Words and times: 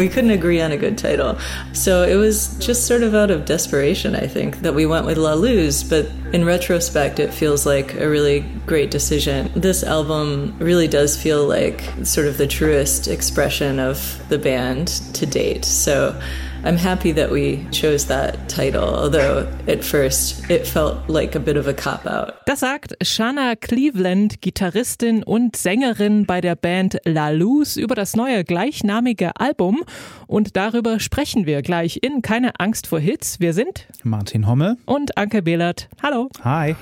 We 0.00 0.08
couldn't 0.08 0.30
agree 0.30 0.62
on 0.62 0.72
a 0.72 0.78
good 0.78 0.96
title. 0.96 1.38
So 1.74 2.04
it 2.04 2.14
was 2.14 2.56
just 2.58 2.86
sort 2.86 3.02
of 3.02 3.14
out 3.14 3.30
of 3.30 3.44
desperation, 3.44 4.16
I 4.16 4.26
think, 4.26 4.60
that 4.62 4.74
we 4.74 4.86
went 4.86 5.04
with 5.04 5.18
La 5.18 5.34
Luz. 5.34 5.84
But 5.84 6.06
in 6.32 6.46
retrospect, 6.46 7.20
it 7.20 7.34
feels 7.34 7.66
like 7.66 7.94
a 7.96 8.08
really 8.08 8.40
great 8.64 8.90
decision. 8.90 9.52
This 9.54 9.84
album 9.84 10.56
really 10.58 10.88
does 10.88 11.20
feel 11.20 11.46
like 11.46 11.82
sort 12.02 12.26
of 12.26 12.38
the 12.38 12.46
truest 12.46 13.08
expression 13.08 13.78
of 13.78 14.18
the 14.30 14.38
band 14.38 14.88
to 14.88 15.26
date. 15.26 15.66
So 15.66 16.18
I'm 16.62 16.76
happy 16.76 17.14
that 17.14 17.30
we 17.30 17.66
chose 17.70 18.06
that 18.08 18.36
title, 18.48 18.84
although 18.84 19.46
at 19.66 19.82
first 19.82 20.50
it 20.50 20.66
felt 20.66 21.08
like 21.08 21.34
a 21.34 21.40
bit 21.40 21.56
of 21.56 21.66
a 21.66 21.72
cop 21.72 22.04
out. 22.06 22.34
Das 22.44 22.60
sagt 22.60 22.94
Shanna 23.02 23.56
Cleveland, 23.56 24.42
Gitarristin 24.42 25.22
und 25.22 25.56
Sängerin 25.56 26.26
bei 26.26 26.42
der 26.42 26.56
Band 26.56 26.98
La 27.04 27.30
Luz 27.30 27.76
über 27.76 27.94
das 27.94 28.14
neue 28.14 28.44
gleichnamige 28.44 29.36
Album 29.40 29.82
und 30.26 30.54
darüber 30.54 31.00
sprechen 31.00 31.46
wir 31.46 31.62
gleich 31.62 32.00
in 32.02 32.20
Keine 32.20 32.60
Angst 32.60 32.86
vor 32.88 33.00
Hits. 33.00 33.40
Wir 33.40 33.54
sind 33.54 33.86
Martin 34.02 34.46
Hommel 34.46 34.76
und 34.84 35.16
Anke 35.16 35.40
Behlert. 35.40 35.88
Hallo. 36.02 36.28
Hi. 36.44 36.76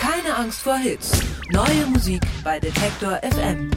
Keine 0.00 0.36
Angst 0.36 0.62
vor 0.62 0.76
Hits. 0.76 1.20
Neue 1.52 1.86
Musik 1.92 2.22
bei 2.42 2.58
Detektor 2.58 3.20
FM. 3.22 3.70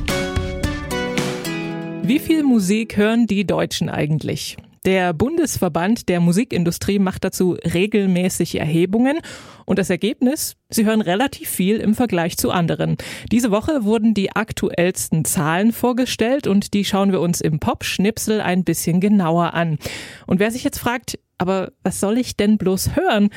Wie 2.07 2.19
viel 2.19 2.43
Musik 2.43 2.95
hören 2.95 3.27
die 3.27 3.45
Deutschen 3.45 3.89
eigentlich? 3.89 4.55
Der 4.85 5.11
Bundesverband 5.11 6.07
der 6.07 6.21
Musikindustrie 6.21 6.99
macht 6.99 7.25
dazu 7.25 7.57
regelmäßig 7.65 8.55
Erhebungen 8.55 9.19
und 9.65 9.77
das 9.77 9.89
Ergebnis, 9.89 10.55
sie 10.69 10.85
hören 10.85 11.01
relativ 11.01 11.49
viel 11.49 11.75
im 11.81 11.95
Vergleich 11.95 12.37
zu 12.37 12.49
anderen. 12.49 12.95
Diese 13.29 13.51
Woche 13.51 13.83
wurden 13.83 14.13
die 14.13 14.33
aktuellsten 14.33 15.25
Zahlen 15.25 15.73
vorgestellt 15.73 16.47
und 16.47 16.73
die 16.73 16.85
schauen 16.85 17.11
wir 17.11 17.19
uns 17.19 17.41
im 17.41 17.59
Pop-Schnipsel 17.59 18.39
ein 18.39 18.63
bisschen 18.63 19.01
genauer 19.01 19.53
an. 19.53 19.77
Und 20.27 20.39
wer 20.39 20.51
sich 20.51 20.63
jetzt 20.63 20.79
fragt, 20.79 21.19
aber 21.37 21.73
was 21.83 21.99
soll 21.99 22.17
ich 22.17 22.37
denn 22.37 22.57
bloß 22.57 22.95
hören? 22.95 23.31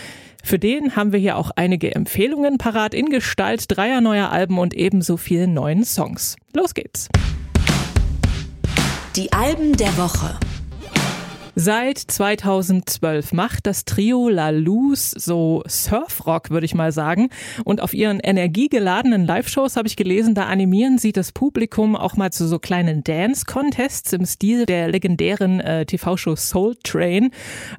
Für 0.45 0.61
den 0.61 0.95
haben 0.95 1.11
wir 1.11 1.19
hier 1.19 1.39
auch 1.39 1.51
einige 1.57 1.93
Empfehlungen 1.93 2.57
parat 2.57 2.95
in 2.95 3.07
Gestalt 3.07 3.65
dreier 3.67 4.01
neuer 4.01 4.31
Alben 4.31 4.61
und 4.61 4.75
ebenso 4.75 5.17
vielen 5.17 5.55
neuen 5.55 5.83
Songs. 5.83 6.37
Los 6.55 6.73
geht's! 6.73 7.09
Die 9.21 9.31
Alben 9.35 9.77
der 9.77 9.95
Woche. 9.99 10.35
Seit 11.57 11.99
2012 11.99 13.33
macht 13.33 13.67
das 13.67 13.85
Trio 13.85 14.29
La 14.29 14.51
Luz 14.51 15.11
so 15.11 15.63
Surfrock, 15.67 16.51
würde 16.51 16.65
ich 16.65 16.75
mal 16.75 16.93
sagen. 16.93 17.29
Und 17.65 17.81
auf 17.81 17.93
ihren 17.93 18.21
energiegeladenen 18.21 19.27
Live-Shows 19.27 19.77
habe 19.77 19.89
ich 19.89 19.97
gelesen, 19.97 20.35
da 20.35 20.47
animieren 20.47 20.99
sie 20.99 21.13
das 21.13 21.33
Publikum 21.33 21.97
auch 21.97 22.17
mal 22.17 22.33
zu 22.33 22.47
so 22.47 22.59
kleinen 22.59 23.03
Dance-Contests 23.03 24.13
im 24.13 24.27
Stil 24.27 24.65
der 24.65 24.89
legendären 24.89 25.61
äh, 25.61 25.87
TV-Show 25.87 26.37
Soul 26.37 26.77
Train. 26.83 27.31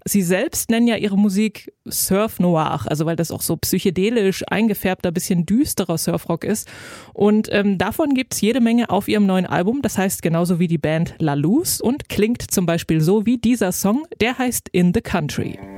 Sie 0.05 0.21
selbst 0.21 0.69
nennen 0.69 0.87
ja 0.87 0.97
ihre 0.97 1.17
Musik 1.17 1.73
Surf 1.87 2.39
Noir, 2.39 2.81
also 2.85 3.05
weil 3.05 3.15
das 3.15 3.31
auch 3.31 3.41
so 3.41 3.57
psychedelisch 3.57 4.43
eingefärbter, 4.47 5.11
bisschen 5.11 5.45
düsterer 5.45 5.97
Surfrock 5.97 6.43
ist. 6.43 6.67
Und 7.13 7.47
ähm, 7.51 7.77
davon 7.77 8.13
gibt's 8.13 8.41
jede 8.41 8.61
Menge 8.61 8.89
auf 8.89 9.07
ihrem 9.07 9.25
neuen 9.25 9.45
Album. 9.45 9.81
Das 9.81 9.97
heißt 9.97 10.21
genauso 10.21 10.59
wie 10.59 10.67
die 10.67 10.77
Band 10.77 11.15
La 11.19 11.33
Luz 11.33 11.79
und 11.79 12.09
klingt 12.09 12.51
zum 12.51 12.65
Beispiel 12.65 13.01
so 13.01 13.25
wie 13.25 13.37
dieser 13.37 13.70
Song, 13.71 14.07
der 14.19 14.37
heißt 14.37 14.69
In 14.71 14.93
the 14.93 15.01
Country. 15.01 15.70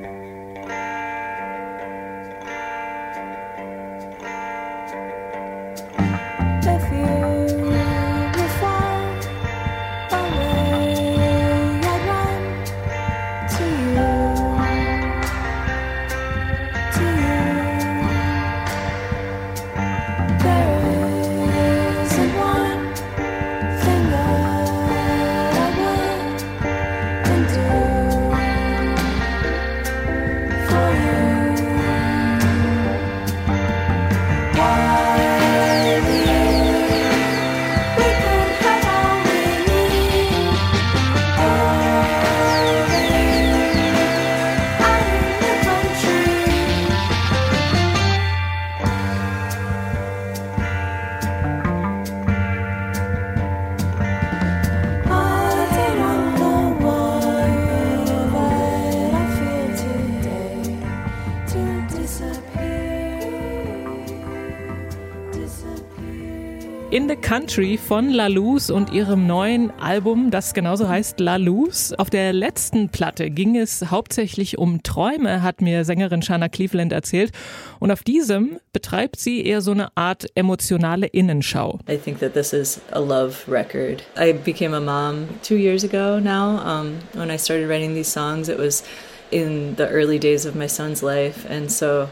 Country 67.24 67.78
von 67.78 68.10
La 68.10 68.28
Luz 68.28 68.70
und 68.70 68.92
ihrem 68.92 69.26
neuen 69.26 69.72
Album, 69.80 70.30
das 70.30 70.54
genauso 70.54 70.90
heißt 70.90 71.22
La 71.22 71.38
Luz. 71.38 71.94
Auf 71.98 72.10
der 72.10 72.34
letzten 72.34 72.90
Platte 72.90 73.30
ging 73.30 73.56
es 73.56 73.90
hauptsächlich 73.90 74.58
um 74.58 74.84
Träume, 74.84 75.42
hat 75.42 75.62
mir 75.62 75.86
Sängerin 75.86 76.22
Shana 76.22 76.50
Cleveland 76.50 76.92
erzählt. 76.92 77.32
Und 77.80 77.92
auf 77.92 78.04
diesem 78.04 78.60
betreibt 78.74 79.22
sie 79.22 79.46
eher 79.46 79.62
so 79.62 79.72
eine 79.72 79.96
Art 79.96 80.26
emotionale 80.36 81.08
Innenschau. 81.08 81.80
I 81.90 81.98
think 81.98 82.20
that 82.20 82.34
this 82.34 82.52
is 82.52 82.82
a 82.92 83.00
love 83.00 83.50
record. 83.50 84.04
I 84.20 84.34
became 84.34 84.76
a 84.76 84.82
mom 84.82 85.30
two 85.42 85.56
years 85.56 85.86
ago 85.86 86.20
now. 86.20 86.60
Um, 86.60 87.00
when 87.14 87.32
I 87.32 87.38
started 87.38 87.70
writing 87.70 87.96
these 87.96 88.12
songs, 88.12 88.50
it 88.50 88.60
was 88.60 88.84
in 89.32 89.76
the 89.78 89.88
early 89.88 90.20
days 90.20 90.46
of 90.46 90.56
my 90.56 90.68
son's 90.68 91.02
life. 91.02 91.50
And 91.50 91.72
so 91.72 92.10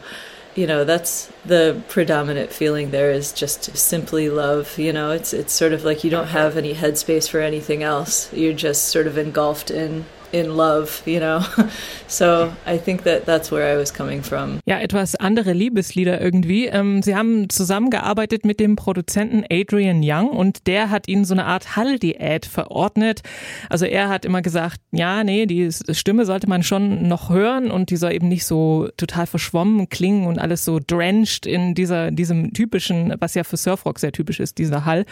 you 0.55 0.67
know 0.67 0.83
that's 0.83 1.31
the 1.45 1.81
predominant 1.87 2.51
feeling 2.51 2.91
there 2.91 3.11
is 3.11 3.31
just 3.31 3.75
simply 3.77 4.29
love 4.29 4.77
you 4.77 4.93
know? 4.93 5.11
It's 5.11 5.33
it's 5.33 5.53
sort 5.53 5.73
of 5.73 5.83
like 5.83 6.03
you 6.03 6.09
don't 6.09 6.27
have 6.27 6.57
any 6.57 6.73
headspace 6.73 7.29
for 7.29 7.39
anything 7.39 7.83
else. 7.83 8.31
You're 8.33 8.53
just 8.53 8.85
sort 8.85 9.07
of 9.07 9.17
engulfed 9.17 9.71
in 9.71 10.05
in 10.31 10.55
love, 10.55 11.01
you 11.05 11.19
know. 11.19 11.41
So 12.07 12.51
I 12.67 12.77
think 12.77 13.03
that 13.05 13.25
that's 13.25 13.53
where 13.53 13.73
I 13.73 13.79
was 13.79 13.93
coming 13.93 14.21
from. 14.21 14.59
Ja, 14.65 14.79
etwas 14.79 15.15
andere 15.15 15.53
Liebeslieder 15.53 16.19
irgendwie. 16.19 16.65
Ähm, 16.65 17.01
Sie 17.01 17.15
haben 17.15 17.49
zusammengearbeitet 17.49 18.43
mit 18.43 18.59
dem 18.59 18.75
Produzenten 18.75 19.45
Adrian 19.49 20.01
Young 20.03 20.27
und 20.29 20.67
der 20.67 20.89
hat 20.89 21.07
ihnen 21.07 21.23
so 21.23 21.33
eine 21.33 21.45
Art 21.45 21.77
Hall-Diät 21.77 22.45
verordnet. 22.45 23.21
Also 23.69 23.85
er 23.85 24.09
hat 24.09 24.25
immer 24.25 24.41
gesagt, 24.41 24.81
ja, 24.91 25.23
nee, 25.23 25.45
die 25.45 25.69
Stimme 25.71 26.25
sollte 26.25 26.49
man 26.49 26.63
schon 26.63 27.07
noch 27.07 27.29
hören 27.29 27.71
und 27.71 27.91
die 27.91 27.95
soll 27.95 28.11
eben 28.11 28.27
nicht 28.27 28.45
so 28.45 28.89
total 28.97 29.25
verschwommen 29.25 29.87
klingen 29.87 30.27
und 30.27 30.37
alles 30.37 30.65
so 30.65 30.79
drenched 30.85 31.45
in 31.45 31.75
dieser, 31.75 32.11
diesem 32.11 32.53
typischen, 32.53 33.15
was 33.19 33.35
ja 33.35 33.45
für 33.45 33.55
Surfrock 33.55 33.99
sehr 33.99 34.11
typisch 34.11 34.41
ist, 34.41 34.57
dieser 34.57 34.83
Hall. 34.83 35.05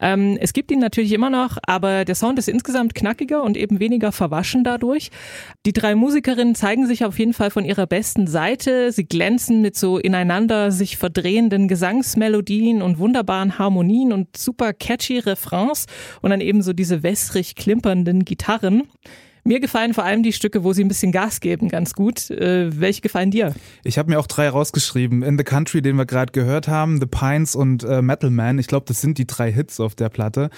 Ähm, 0.00 0.36
es 0.40 0.52
gibt 0.52 0.72
ihn 0.72 0.80
natürlich 0.80 1.12
immer 1.12 1.30
noch, 1.30 1.58
aber 1.62 2.04
der 2.04 2.16
Sound 2.16 2.40
ist 2.40 2.48
insgesamt 2.48 2.96
knackiger 2.96 3.44
und 3.44 3.56
eben 3.56 3.78
weniger 3.78 4.10
verwaschen 4.10 4.59
Menschen 4.60 4.64
dadurch. 4.64 5.10
Die 5.66 5.72
drei 5.72 5.94
Musikerinnen 5.94 6.54
zeigen 6.54 6.86
sich 6.86 7.04
auf 7.04 7.18
jeden 7.18 7.32
Fall 7.32 7.50
von 7.50 7.64
ihrer 7.64 7.86
besten 7.86 8.26
Seite. 8.26 8.92
Sie 8.92 9.04
glänzen 9.04 9.62
mit 9.62 9.76
so 9.76 9.98
ineinander 9.98 10.70
sich 10.70 10.96
verdrehenden 10.96 11.68
Gesangsmelodien 11.68 12.82
und 12.82 12.98
wunderbaren 12.98 13.58
Harmonien 13.58 14.12
und 14.12 14.36
super 14.36 14.72
catchy 14.72 15.18
Refrains 15.18 15.86
und 16.22 16.30
dann 16.30 16.40
eben 16.40 16.62
so 16.62 16.72
diese 16.72 17.02
wässrig 17.02 17.56
klimpernden 17.56 18.24
Gitarren. 18.24 18.84
Mir 19.42 19.58
gefallen 19.58 19.94
vor 19.94 20.04
allem 20.04 20.22
die 20.22 20.34
Stücke, 20.34 20.64
wo 20.64 20.74
sie 20.74 20.84
ein 20.84 20.88
bisschen 20.88 21.12
Gas 21.12 21.40
geben, 21.40 21.68
ganz 21.68 21.94
gut. 21.94 22.30
Äh, 22.30 22.78
welche 22.78 23.00
gefallen 23.00 23.30
dir? 23.30 23.54
Ich 23.84 23.96
habe 23.96 24.10
mir 24.10 24.20
auch 24.20 24.26
drei 24.26 24.50
rausgeschrieben. 24.50 25.22
In 25.22 25.38
the 25.38 25.44
Country, 25.44 25.80
den 25.80 25.96
wir 25.96 26.04
gerade 26.04 26.32
gehört 26.32 26.68
haben, 26.68 27.00
The 27.00 27.06
Pines 27.06 27.56
und 27.56 27.82
äh, 27.82 28.02
Metal 28.02 28.28
Man. 28.28 28.58
Ich 28.58 28.66
glaube, 28.66 28.84
das 28.86 29.00
sind 29.00 29.16
die 29.16 29.26
drei 29.26 29.50
Hits 29.50 29.80
auf 29.80 29.94
der 29.94 30.10
Platte. 30.10 30.50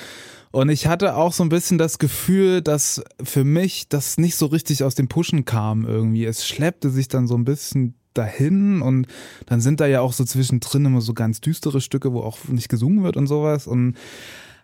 Und 0.52 0.68
ich 0.68 0.86
hatte 0.86 1.16
auch 1.16 1.32
so 1.32 1.42
ein 1.42 1.48
bisschen 1.48 1.78
das 1.78 1.98
Gefühl, 1.98 2.60
dass 2.60 3.02
für 3.22 3.42
mich 3.42 3.88
das 3.88 4.18
nicht 4.18 4.36
so 4.36 4.46
richtig 4.46 4.84
aus 4.84 4.94
dem 4.94 5.08
Pushen 5.08 5.44
kam 5.44 5.86
irgendwie. 5.86 6.26
Es 6.26 6.46
schleppte 6.46 6.90
sich 6.90 7.08
dann 7.08 7.26
so 7.26 7.34
ein 7.34 7.44
bisschen 7.44 7.94
dahin 8.14 8.82
und 8.82 9.06
dann 9.46 9.62
sind 9.62 9.80
da 9.80 9.86
ja 9.86 10.02
auch 10.02 10.12
so 10.12 10.24
zwischendrin 10.24 10.84
immer 10.84 11.00
so 11.00 11.14
ganz 11.14 11.40
düstere 11.40 11.80
Stücke, 11.80 12.12
wo 12.12 12.20
auch 12.20 12.36
nicht 12.48 12.68
gesungen 12.68 13.02
wird 13.02 13.16
und 13.16 13.26
sowas 13.26 13.66
und 13.66 13.96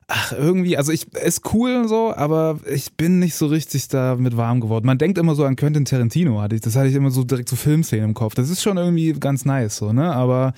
ach, 0.08 0.32
irgendwie, 0.32 0.76
also 0.76 0.93
ich, 0.93 1.12
ist 1.14 1.55
cool 1.55 1.76
und 1.76 1.88
so, 1.88 2.14
aber 2.14 2.61
ich 2.70 2.94
bin 2.94 3.19
nicht 3.19 3.34
so 3.34 3.46
richtig 3.46 3.88
damit 3.88 4.37
warm 4.37 4.61
geworden. 4.61 4.87
Man 4.87 4.99
denkt 4.99 5.19
immer 5.19 5.34
so 5.34 5.44
an 5.44 5.56
Quentin 5.56 5.84
Tarantino, 5.84 6.41
hatte 6.41 6.56
ich, 6.56 6.62
das 6.62 6.76
hatte 6.76 6.88
ich 6.88 6.94
immer 6.94 7.11
so 7.11 7.25
direkt 7.25 7.49
so 7.49 7.56
Filmszenen 7.56 8.11
im 8.11 8.14
Kopf. 8.14 8.34
Das 8.34 8.50
ist 8.50 8.62
schon 8.62 8.79
irgendwie 8.79 9.12
ganz 9.12 9.44
nice, 9.44 9.76
so, 9.76 9.93
ne, 9.93 10.12
aber 10.14 10.55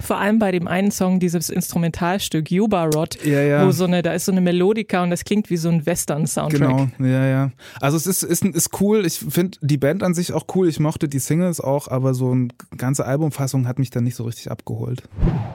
Vor 0.00 0.18
allem 0.18 0.38
bei 0.38 0.50
dem 0.52 0.66
einen 0.68 0.90
Song, 0.90 1.20
dieses 1.20 1.50
Instrumentalstück 1.50 2.50
Yuba 2.50 2.84
Rod, 2.86 3.24
Ja, 3.24 3.40
ja. 3.40 3.66
wo 3.66 3.70
so 3.70 3.84
eine, 3.84 4.02
da 4.02 4.12
ist 4.12 4.24
so 4.26 4.32
eine 4.32 4.40
Melodika 4.40 5.02
und 5.02 5.10
das 5.10 5.24
klingt 5.24 5.50
wie 5.50 5.56
so 5.56 5.68
ein 5.68 5.84
Western-Soundtrack. 5.86 6.60
Genau, 6.60 6.88
ja, 6.98 7.26
ja. 7.26 7.50
Also 7.80 7.96
es 7.96 8.06
ist, 8.06 8.22
ist, 8.22 8.44
ist 8.44 8.80
cool. 8.80 9.04
Ich 9.06 9.18
finde 9.18 9.58
die 9.60 9.76
Band 9.78 10.02
an 10.02 10.14
sich 10.14 10.32
auch 10.32 10.46
cool. 10.54 10.68
Ich 10.68 10.80
mochte 10.80 11.08
die 11.08 11.18
Singles 11.18 11.60
auch, 11.60 11.88
aber 11.88 12.14
so 12.14 12.30
eine 12.32 12.48
ganze 12.76 13.04
Albumfassung 13.06 13.66
hat 13.66 13.78
mich 13.78 13.90
dann 13.90 14.04
nicht 14.04 14.16
so 14.16 14.24
richtig 14.24 14.50
abgeholt. 14.50 15.02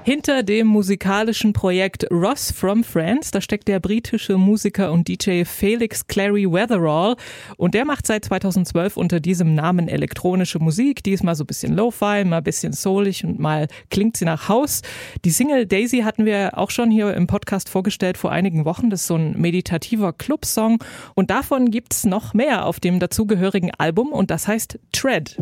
Hinter 0.03 0.43
dem 0.43 0.67
musikalischen 0.67 1.53
Projekt 1.53 2.05
Ross 2.11 2.51
from 2.51 2.83
France, 2.83 3.31
da 3.31 3.41
steckt 3.41 3.67
der 3.67 3.79
britische 3.79 4.37
Musiker 4.37 4.91
und 4.91 5.07
DJ 5.07 5.43
Felix 5.43 6.07
Clary 6.07 6.45
Weatherall 6.51 7.15
und 7.57 7.73
der 7.73 7.85
macht 7.85 8.07
seit 8.07 8.25
2012 8.25 8.97
unter 8.97 9.19
diesem 9.19 9.55
Namen 9.55 9.87
elektronische 9.87 10.59
Musik. 10.59 11.03
Die 11.03 11.11
ist 11.11 11.23
mal 11.23 11.35
so 11.35 11.43
ein 11.43 11.47
bisschen 11.47 11.75
Lo-Fi, 11.75 12.23
mal 12.25 12.37
ein 12.37 12.43
bisschen 12.43 12.73
soulig 12.73 13.23
und 13.25 13.39
mal 13.39 13.67
klingt 13.89 14.17
sie 14.17 14.25
nach 14.29 14.47
Haus. 14.47 14.81
Die 15.25 15.31
Single 15.31 15.65
Daisy 15.65 16.01
hatten 16.01 16.23
wir 16.23 16.57
auch 16.57 16.69
schon 16.69 16.91
hier 16.91 17.15
im 17.15 17.25
Podcast 17.25 17.67
vorgestellt 17.67 18.15
vor 18.15 18.31
einigen 18.31 18.63
Wochen. 18.63 18.91
Das 18.91 19.01
ist 19.01 19.07
so 19.07 19.15
ein 19.15 19.39
meditativer 19.39 20.13
Clubsong 20.13 20.83
und 21.15 21.31
davon 21.31 21.71
gibt's 21.71 22.05
noch 22.05 22.35
mehr 22.35 22.65
auf 22.65 22.79
dem 22.79 22.99
dazugehörigen 22.99 23.71
Album 23.77 24.11
und 24.11 24.29
das 24.29 24.47
heißt 24.47 24.77
Tread. 24.91 25.37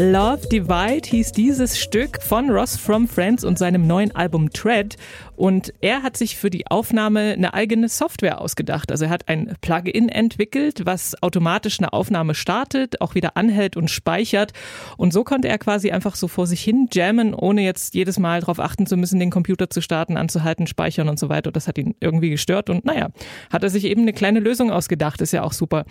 Love 0.00 0.48
Divide 0.48 1.06
hieß 1.06 1.32
dieses 1.32 1.78
Stück 1.78 2.22
von 2.22 2.48
Ross 2.48 2.74
from 2.74 3.06
Friends 3.06 3.44
und 3.44 3.58
seinem 3.58 3.86
neuen 3.86 4.16
Album 4.16 4.48
Tread. 4.48 4.96
Und 5.36 5.74
er 5.80 6.02
hat 6.02 6.18
sich 6.18 6.36
für 6.36 6.48
die 6.48 6.66
Aufnahme 6.66 7.32
eine 7.32 7.54
eigene 7.54 7.88
Software 7.88 8.40
ausgedacht. 8.40 8.90
Also 8.90 9.06
er 9.06 9.10
hat 9.10 9.28
ein 9.28 9.54
Plugin 9.60 10.08
entwickelt, 10.08 10.82
was 10.84 11.22
automatisch 11.22 11.80
eine 11.80 11.94
Aufnahme 11.94 12.34
startet, 12.34 13.00
auch 13.00 13.14
wieder 13.14 13.38
anhält 13.38 13.76
und 13.76 13.90
speichert. 13.90 14.52
Und 14.98 15.12
so 15.14 15.24
konnte 15.24 15.48
er 15.48 15.58
quasi 15.58 15.90
einfach 15.90 16.14
so 16.14 16.28
vor 16.28 16.46
sich 16.46 16.62
hin 16.62 16.88
jammen, 16.92 17.34
ohne 17.34 17.62
jetzt 17.62 17.94
jedes 17.94 18.18
Mal 18.18 18.40
darauf 18.40 18.58
achten 18.58 18.86
zu 18.86 18.98
müssen, 18.98 19.18
den 19.18 19.30
Computer 19.30 19.70
zu 19.70 19.80
starten, 19.82 20.18
anzuhalten, 20.18 20.66
speichern 20.66 21.08
und 21.08 21.18
so 21.18 21.28
weiter. 21.28 21.52
Das 21.52 21.68
hat 21.68 21.76
ihn 21.76 21.94
irgendwie 22.00 22.30
gestört. 22.30 22.68
Und 22.70 22.86
naja, 22.86 23.08
hat 23.50 23.62
er 23.62 23.70
sich 23.70 23.84
eben 23.84 24.02
eine 24.02 24.12
kleine 24.12 24.40
Lösung 24.40 24.70
ausgedacht. 24.70 25.20
Ist 25.20 25.32
ja 25.32 25.42
auch 25.42 25.54
super. 25.54 25.84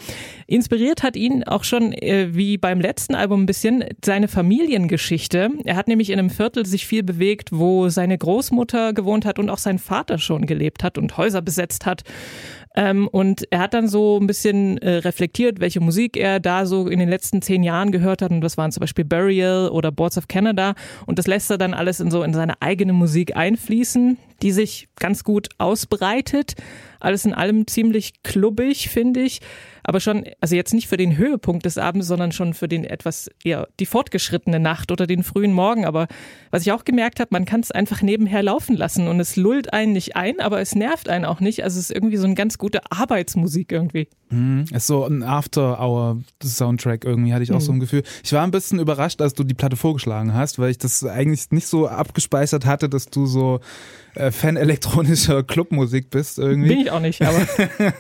Inspiriert 0.46 1.02
hat 1.02 1.16
ihn 1.16 1.44
auch 1.44 1.64
schon, 1.64 1.94
äh, 1.94 2.36
wie 2.36 2.58
beim 2.60 2.82
letzten 2.82 3.16
Album 3.16 3.44
ein 3.44 3.46
bisschen, 3.48 3.84
seine 4.06 4.28
Familiengeschichte. 4.28 5.50
Er 5.64 5.76
hat 5.76 5.88
nämlich 5.88 6.10
in 6.10 6.20
einem 6.20 6.30
Viertel 6.30 6.66
sich 6.66 6.86
viel 6.86 7.04
bewegt, 7.04 7.50
wo 7.52 7.90
seine 7.90 8.18
Großmutter 8.18 8.94
gewohnt 8.94 9.26
hat 9.26 9.40
und 9.40 9.50
auch 9.50 9.58
sein 9.58 9.80
Vater 9.80 10.18
schon 10.18 10.46
gelebt 10.46 10.84
hat 10.84 10.98
und 10.98 11.18
Häuser 11.18 11.42
besetzt 11.42 11.86
hat. 11.86 12.04
Ähm, 12.76 13.08
und 13.08 13.52
er 13.52 13.60
hat 13.60 13.74
dann 13.74 13.88
so 13.88 14.20
ein 14.20 14.28
bisschen 14.28 14.78
äh, 14.78 14.98
reflektiert, 14.98 15.60
welche 15.60 15.80
Musik 15.80 16.16
er 16.16 16.40
da 16.40 16.66
so 16.66 16.88
in 16.88 17.00
den 17.00 17.10
letzten 17.10 17.42
zehn 17.42 17.64
Jahren 17.64 17.92
gehört 17.92 18.22
hat. 18.22 18.32
Und 18.32 18.42
das 18.42 18.58
waren 18.58 18.72
zum 18.72 18.82
Beispiel 18.82 19.06
Burial 19.06 19.70
oder 19.70 19.92
Boards 19.92 20.18
of 20.18 20.28
Canada. 20.28 20.76
Und 21.06 21.18
das 21.18 21.28
lässt 21.28 21.50
er 21.50 21.58
dann 21.58 21.74
alles 21.74 22.00
in 22.00 22.12
so 22.12 22.22
in 22.24 22.34
seine 22.34 22.62
eigene 22.62 22.94
Musik 22.94 23.36
einfließen, 23.36 24.18
die 24.42 24.52
sich 24.52 24.88
ganz 24.98 25.24
gut 25.24 25.50
ausbreitet. 25.58 26.56
Alles 27.00 27.26
in 27.26 27.34
allem 27.34 27.66
ziemlich 27.66 28.22
klubbig, 28.24 28.90
finde 28.90 29.22
ich. 29.22 29.42
Aber 29.84 30.00
schon, 30.00 30.26
also 30.40 30.56
jetzt 30.56 30.74
nicht 30.76 30.88
für 30.88 30.98
den 30.98 31.18
Höhepunkt 31.18 31.66
des 31.66 31.80
Abends, 31.80 32.06
sondern 32.06 32.32
schon 32.32 32.54
für 32.54 32.68
den 32.68 32.84
etwas 32.84 33.32
eher 33.44 33.68
die 33.80 33.88
fortgeschrittene 33.88 34.60
Nacht 34.60 34.92
oder 34.92 35.08
den 35.08 35.24
frühen 35.24 35.52
Morgen. 35.52 35.84
Aber 35.84 36.08
was 36.52 36.62
ich 36.62 36.72
auch 36.72 36.86
gemerkt 36.86 37.20
habe, 37.20 37.30
man 37.32 37.46
kann 37.46 37.62
es 37.62 37.72
einfach 37.72 38.04
nebenher 38.04 38.44
laufen 38.44 38.78
lassen 38.78 39.08
und 39.08 39.20
es 39.20 39.36
lullt 39.36 39.74
einen 39.74 39.94
nicht 39.94 40.16
ein, 40.16 40.42
aber 40.42 40.62
es 40.62 40.76
nervt 40.76 41.10
einen 41.10 41.26
auch 41.26 41.40
nicht. 41.40 41.64
Also 41.64 41.80
es 41.80 41.90
ist 41.90 41.96
irgendwie 41.96 42.18
so 42.18 42.26
eine 42.26 42.36
ganz 42.36 42.59
gute 42.60 42.92
Arbeitsmusik 42.92 43.72
irgendwie. 43.72 44.08
Mhm. 44.30 44.66
Ist 44.72 44.86
so 44.86 45.06
ein 45.06 45.24
After-Hour-Soundtrack 45.24 47.04
irgendwie, 47.04 47.34
hatte 47.34 47.42
ich 47.42 47.52
auch 47.52 47.62
so 47.62 47.72
ein 47.72 47.80
Gefühl. 47.80 48.04
Ich 48.24 48.32
war 48.34 48.44
ein 48.44 48.52
bisschen 48.52 48.78
überrascht, 48.78 49.20
als 49.22 49.34
du 49.34 49.44
die 49.44 49.56
Platte 49.56 49.76
vorgeschlagen 49.76 50.36
hast, 50.36 50.60
weil 50.60 50.70
ich 50.70 50.78
das 50.78 51.04
eigentlich 51.04 51.50
nicht 51.50 51.66
so 51.66 51.88
abgespeichert 51.88 52.68
hatte, 52.68 52.88
dass 52.88 53.08
du 53.08 53.26
so 53.26 53.62
äh, 54.16 54.32
Fan 54.32 54.58
elektronischer 54.58 55.44
Clubmusik 55.44 56.10
bist 56.10 56.40
irgendwie. 56.40 56.70
Bin 56.70 56.80
ich 56.80 56.92
auch 56.92 57.00
nicht, 57.00 57.22
aber 57.22 57.46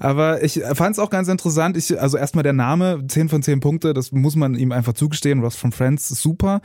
Aber 0.00 0.44
ich 0.44 0.60
fand 0.74 0.92
es 0.92 0.98
auch 0.98 1.10
ganz 1.10 1.28
interessant. 1.28 1.76
Ich, 1.76 2.00
also 2.00 2.16
erstmal 2.16 2.44
der 2.44 2.52
Name, 2.52 3.04
10 3.06 3.28
von 3.28 3.42
10 3.42 3.60
Punkte, 3.60 3.94
das 3.94 4.12
muss 4.12 4.36
man 4.36 4.54
ihm 4.54 4.70
einfach 4.70 4.92
zugestehen. 4.92 5.40
Ross 5.40 5.56
from 5.56 5.72
Friends, 5.72 6.08
super. 6.08 6.60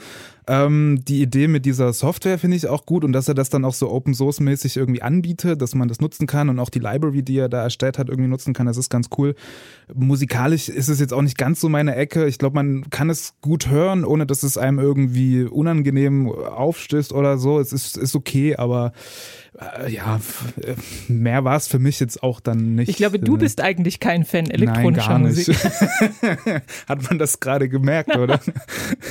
Ähm, 0.46 1.00
die 1.08 1.22
Idee 1.22 1.48
mit 1.48 1.66
dieser 1.66 1.94
Software 1.94 2.38
finde 2.38 2.58
ich 2.58 2.68
auch 2.68 2.86
gut 2.86 3.04
und 3.06 3.14
dass 3.14 3.30
er 3.30 3.34
das 3.34 3.50
dann 3.50 3.64
auch 3.64 3.74
so 3.74 3.90
Open 3.90 4.14
Source 4.14 4.42
mäßig 4.42 4.76
irgendwie 4.76 5.02
anbietet, 5.02 5.62
dass 5.62 5.74
man 5.74 5.88
das 5.88 6.02
nutzen 6.02 6.28
kann 6.28 6.50
und 6.50 6.60
auch 6.60 6.70
die 6.70 6.80
Library, 6.80 7.24
die 7.24 7.38
er 7.38 7.50
da 7.50 7.64
erstellt 7.64 7.98
hat, 7.98 8.10
irgendwie 8.10 8.30
nutzen 8.30 8.54
kann. 8.54 8.68
Das 8.68 8.78
ist 8.78 8.90
ganz 8.90 9.08
cool. 9.18 9.36
Musikalisch 9.94 10.70
ist 10.70 10.90
es 10.90 11.00
jetzt 11.00 11.14
auch 11.14 11.22
nicht 11.22 11.38
ganz 11.38 11.60
so 11.60 11.70
meine 11.70 11.96
Ecke. 11.96 12.28
Ich 12.28 12.38
glaube, 12.38 12.56
man 12.56 12.90
kann 12.90 13.10
es 13.10 13.36
gut 13.42 13.70
hören, 13.70 14.04
ohne 14.06 14.26
dass 14.28 14.44
es 14.44 14.58
einem 14.58 14.80
irgendwie 14.80 15.44
unangenehm 15.44 16.30
aufstößt 16.30 17.14
oder 17.14 17.38
so. 17.38 17.60
Es 17.60 17.72
ist, 17.72 17.98
ist 17.98 18.16
okay, 18.16 18.58
aber 18.58 18.92
äh, 19.60 19.92
ja, 19.92 20.20
äh, 20.62 20.74
mehr 21.08 21.44
war 21.44 21.56
es 21.58 21.68
für 21.68 21.80
mich 21.80 22.00
jetzt 22.00 22.24
auch 22.24 22.40
dann 22.40 22.76
nicht. 22.76 22.90
ich 22.90 22.96
glaube, 22.98 23.20
du 23.20 23.36
Äh, 23.36 23.40
bist 23.40 23.62
eigentlich 23.62 24.00
kein 24.00 24.26
Fan 24.26 24.46
Nein, 24.46 24.52
elektronischer 24.62 25.08
gar 25.10 25.20
nicht. 25.20 25.48
Musik. 25.48 25.58
Hat 26.88 27.04
man 27.10 27.20
das 27.20 27.40
gerade 27.40 27.70
gemerkt, 27.70 28.16
oder? 28.18 28.40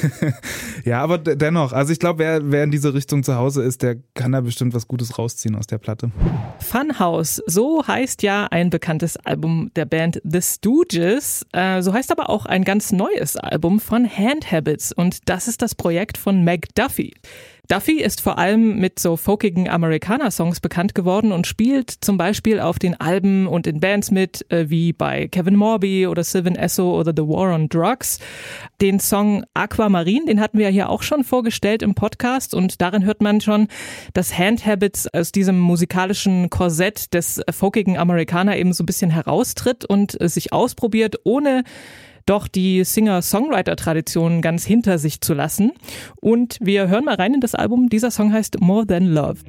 ja, 0.84 1.02
aber 1.02 1.18
de- 1.18 1.36
dennoch, 1.36 1.72
also 1.72 1.92
ich 1.92 1.98
glaube, 1.98 2.18
wer, 2.20 2.50
wer 2.50 2.64
in 2.64 2.70
diese 2.70 2.94
Richtung 2.94 3.22
zu 3.22 3.36
Hause 3.36 3.62
ist, 3.62 3.82
der 3.82 3.96
kann 4.14 4.32
da 4.32 4.40
bestimmt 4.40 4.74
was 4.74 4.88
Gutes 4.88 5.18
rausziehen 5.18 5.54
aus 5.56 5.66
der 5.66 5.78
Platte. 5.78 6.10
Funhouse, 6.60 7.42
so 7.46 7.86
heißt 7.86 8.22
ja 8.22 8.46
ein 8.46 8.70
bekanntes 8.70 9.16
Album 9.18 9.70
der 9.76 9.84
Band 9.84 10.20
The 10.24 10.40
Stooges. 10.42 11.46
Äh, 11.52 11.82
so 11.82 11.92
heißt 11.92 12.10
aber 12.10 12.30
auch 12.30 12.46
ein 12.46 12.64
ganz 12.64 12.92
neues 12.92 13.36
Album 13.36 13.80
von 13.80 14.08
Hand 14.08 14.50
Habits 14.50 14.92
und 14.92 15.28
das 15.28 15.48
ist 15.48 15.62
das 15.62 15.74
Projekt 15.74 16.18
von 16.18 16.42
Meg 16.44 16.74
Duffy. 16.74 17.12
Duffy 17.68 18.00
ist 18.00 18.20
vor 18.20 18.38
allem 18.38 18.80
mit 18.80 18.98
so 18.98 19.16
folkigen 19.16 19.68
Amerikaner-Songs 19.68 20.58
bekannt 20.60 20.96
geworden 20.96 21.30
und 21.30 21.46
spielt 21.46 21.90
zum 21.90 22.18
Beispiel 22.18 22.58
auf 22.58 22.80
den 22.80 23.00
Alben 23.00 23.46
und 23.46 23.68
in 23.68 23.78
Bands 23.78 24.10
mit, 24.10 24.44
äh, 24.50 24.68
wie 24.68 24.92
bei 24.92 25.28
Kevin 25.28 25.54
Morby 25.54 26.08
oder 26.08 26.24
Sylvan 26.24 26.56
Esso 26.56 26.98
oder 26.98 27.12
The 27.16 27.22
War 27.22 27.54
on 27.54 27.68
Drugs. 27.68 28.18
Den 28.80 28.98
Song 28.98 29.44
Aquamarine, 29.54 30.26
den 30.26 30.40
hatten 30.40 30.58
wir 30.58 30.66
ja 30.66 30.72
hier 30.72 30.88
auch 30.90 31.02
schon 31.02 31.22
vorgestellt 31.22 31.82
im 31.82 31.94
Podcast 31.94 32.52
und 32.52 32.80
darin 32.80 33.04
hört 33.04 33.22
man 33.22 33.40
schon, 33.40 33.68
dass 34.12 34.36
Hand 34.36 34.66
Habits 34.66 35.06
aus 35.14 35.30
diesem 35.30 35.60
musikalischen 35.60 36.50
Korsett 36.50 37.14
des 37.14 37.40
folkigen 37.48 37.96
Amerikaner 37.96 38.56
eben 38.56 38.72
so 38.72 38.82
ein 38.82 38.86
bisschen 38.86 39.10
heraustritt 39.10 39.84
und 39.84 40.20
äh, 40.20 40.28
sich 40.28 40.52
ausprobiert, 40.52 41.20
ohne 41.22 41.62
doch 42.26 42.48
die 42.48 42.84
Singer-Songwriter-Tradition 42.84 44.42
ganz 44.42 44.64
hinter 44.64 44.98
sich 44.98 45.20
zu 45.20 45.34
lassen. 45.34 45.72
Und 46.20 46.58
wir 46.60 46.88
hören 46.88 47.04
mal 47.04 47.16
rein 47.16 47.34
in 47.34 47.40
das 47.40 47.54
Album. 47.54 47.88
Dieser 47.88 48.10
Song 48.10 48.32
heißt 48.32 48.60
More 48.60 48.86
Than 48.86 49.06
Love. 49.06 49.40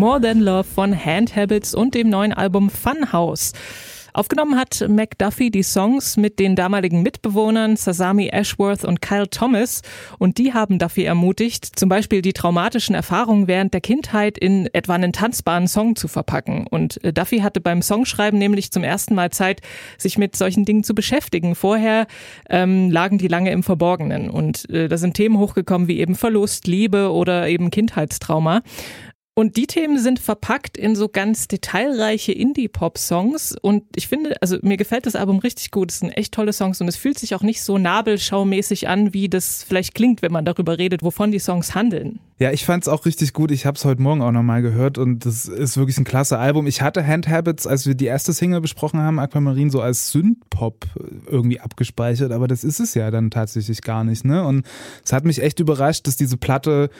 More 0.00 0.18
Than 0.18 0.40
Love 0.40 0.64
von 0.64 0.94
Hand 0.98 1.36
Habits 1.36 1.74
und 1.74 1.94
dem 1.94 2.08
neuen 2.08 2.32
Album 2.32 2.70
Funhouse. 2.70 3.52
Aufgenommen 4.12 4.58
hat 4.58 4.84
McDuffie 4.88 5.50
die 5.50 5.62
Songs 5.62 6.16
mit 6.16 6.38
den 6.38 6.56
damaligen 6.56 7.02
Mitbewohnern 7.02 7.76
Sasami 7.76 8.28
Ashworth 8.28 8.84
und 8.84 9.02
Kyle 9.02 9.28
Thomas 9.28 9.82
und 10.18 10.38
die 10.38 10.52
haben 10.52 10.78
Duffy 10.78 11.04
ermutigt, 11.04 11.78
zum 11.78 11.88
Beispiel 11.88 12.22
die 12.22 12.32
traumatischen 12.32 12.94
Erfahrungen 12.94 13.46
während 13.46 13.72
der 13.72 13.80
Kindheit 13.80 14.36
in 14.36 14.68
etwa 14.72 14.94
einen 14.94 15.12
tanzbaren 15.12 15.68
Song 15.68 15.94
zu 15.96 16.08
verpacken. 16.08 16.66
Und 16.66 17.02
äh, 17.04 17.12
Duffy 17.12 17.38
hatte 17.38 17.60
beim 17.60 17.82
Songschreiben 17.82 18.38
nämlich 18.38 18.72
zum 18.72 18.82
ersten 18.82 19.14
Mal 19.14 19.30
Zeit, 19.30 19.60
sich 19.96 20.18
mit 20.18 20.34
solchen 20.34 20.64
Dingen 20.64 20.82
zu 20.82 20.94
beschäftigen. 20.94 21.54
Vorher 21.54 22.06
ähm, 22.48 22.90
lagen 22.90 23.18
die 23.18 23.28
lange 23.28 23.52
im 23.52 23.62
Verborgenen 23.62 24.30
und 24.30 24.68
äh, 24.70 24.88
da 24.88 24.96
sind 24.96 25.14
Themen 25.14 25.38
hochgekommen 25.38 25.86
wie 25.86 26.00
eben 26.00 26.16
Verlust, 26.16 26.66
Liebe 26.66 27.12
oder 27.12 27.48
eben 27.48 27.70
Kindheitstrauma. 27.70 28.62
Und 29.34 29.56
die 29.56 29.66
Themen 29.66 29.98
sind 29.98 30.18
verpackt 30.18 30.76
in 30.76 30.96
so 30.96 31.08
ganz 31.08 31.48
detailreiche 31.48 32.32
Indie-Pop-Songs. 32.32 33.56
Und 33.62 33.84
ich 33.94 34.08
finde, 34.08 34.36
also 34.42 34.58
mir 34.62 34.76
gefällt 34.76 35.06
das 35.06 35.14
Album 35.14 35.38
richtig 35.38 35.70
gut. 35.70 35.92
Es 35.92 36.00
sind 36.00 36.10
echt 36.10 36.34
tolle 36.34 36.52
Songs 36.52 36.80
und 36.80 36.88
es 36.88 36.96
fühlt 36.96 37.18
sich 37.18 37.34
auch 37.34 37.42
nicht 37.42 37.62
so 37.62 37.78
nabelschaumäßig 37.78 38.88
an, 38.88 39.14
wie 39.14 39.28
das 39.28 39.62
vielleicht 39.62 39.94
klingt, 39.94 40.20
wenn 40.20 40.32
man 40.32 40.44
darüber 40.44 40.78
redet, 40.78 41.02
wovon 41.02 41.30
die 41.30 41.38
Songs 41.38 41.74
handeln. 41.74 42.18
Ja, 42.38 42.50
ich 42.50 42.64
fand 42.64 42.84
es 42.84 42.88
auch 42.88 43.06
richtig 43.06 43.32
gut. 43.32 43.50
Ich 43.50 43.66
habe 43.66 43.76
es 43.76 43.84
heute 43.84 44.02
Morgen 44.02 44.20
auch 44.20 44.32
nochmal 44.32 44.62
gehört 44.62 44.98
und 44.98 45.24
das 45.24 45.46
ist 45.46 45.76
wirklich 45.76 45.98
ein 45.98 46.04
klasse 46.04 46.38
Album. 46.38 46.66
Ich 46.66 46.82
hatte 46.82 47.06
Hand 47.06 47.28
Habits, 47.28 47.66
als 47.66 47.86
wir 47.86 47.94
die 47.94 48.06
erste 48.06 48.32
Single 48.32 48.60
besprochen 48.60 48.98
haben, 48.98 49.18
Aquamarine, 49.18 49.70
so 49.70 49.80
als 49.80 50.10
Synthpop 50.10 50.86
irgendwie 51.26 51.60
abgespeichert, 51.60 52.32
aber 52.32 52.48
das 52.48 52.64
ist 52.64 52.80
es 52.80 52.94
ja 52.94 53.10
dann 53.10 53.30
tatsächlich 53.30 53.82
gar 53.82 54.04
nicht. 54.04 54.24
Ne? 54.24 54.44
Und 54.44 54.66
es 55.04 55.12
hat 55.12 55.24
mich 55.24 55.42
echt 55.42 55.60
überrascht, 55.60 56.06
dass 56.06 56.16
diese 56.16 56.36
Platte 56.36 56.90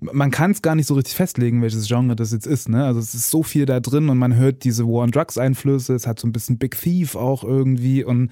man 0.00 0.30
kann 0.30 0.50
es 0.50 0.62
gar 0.62 0.74
nicht 0.74 0.86
so 0.86 0.94
richtig 0.94 1.14
festlegen, 1.14 1.62
welches 1.62 1.86
Genre 1.86 2.16
das 2.16 2.32
jetzt 2.32 2.46
ist. 2.46 2.68
Ne? 2.68 2.84
Also 2.84 3.00
es 3.00 3.14
ist 3.14 3.30
so 3.30 3.42
viel 3.42 3.66
da 3.66 3.80
drin 3.80 4.08
und 4.08 4.18
man 4.18 4.34
hört 4.34 4.64
diese 4.64 4.86
War 4.86 5.02
on 5.02 5.10
Drugs 5.10 5.38
Einflüsse. 5.38 5.94
Es 5.94 6.06
hat 6.06 6.18
so 6.18 6.26
ein 6.26 6.32
bisschen 6.32 6.58
Big 6.58 6.78
Thief 6.80 7.16
auch 7.16 7.44
irgendwie 7.44 8.04
und 8.04 8.30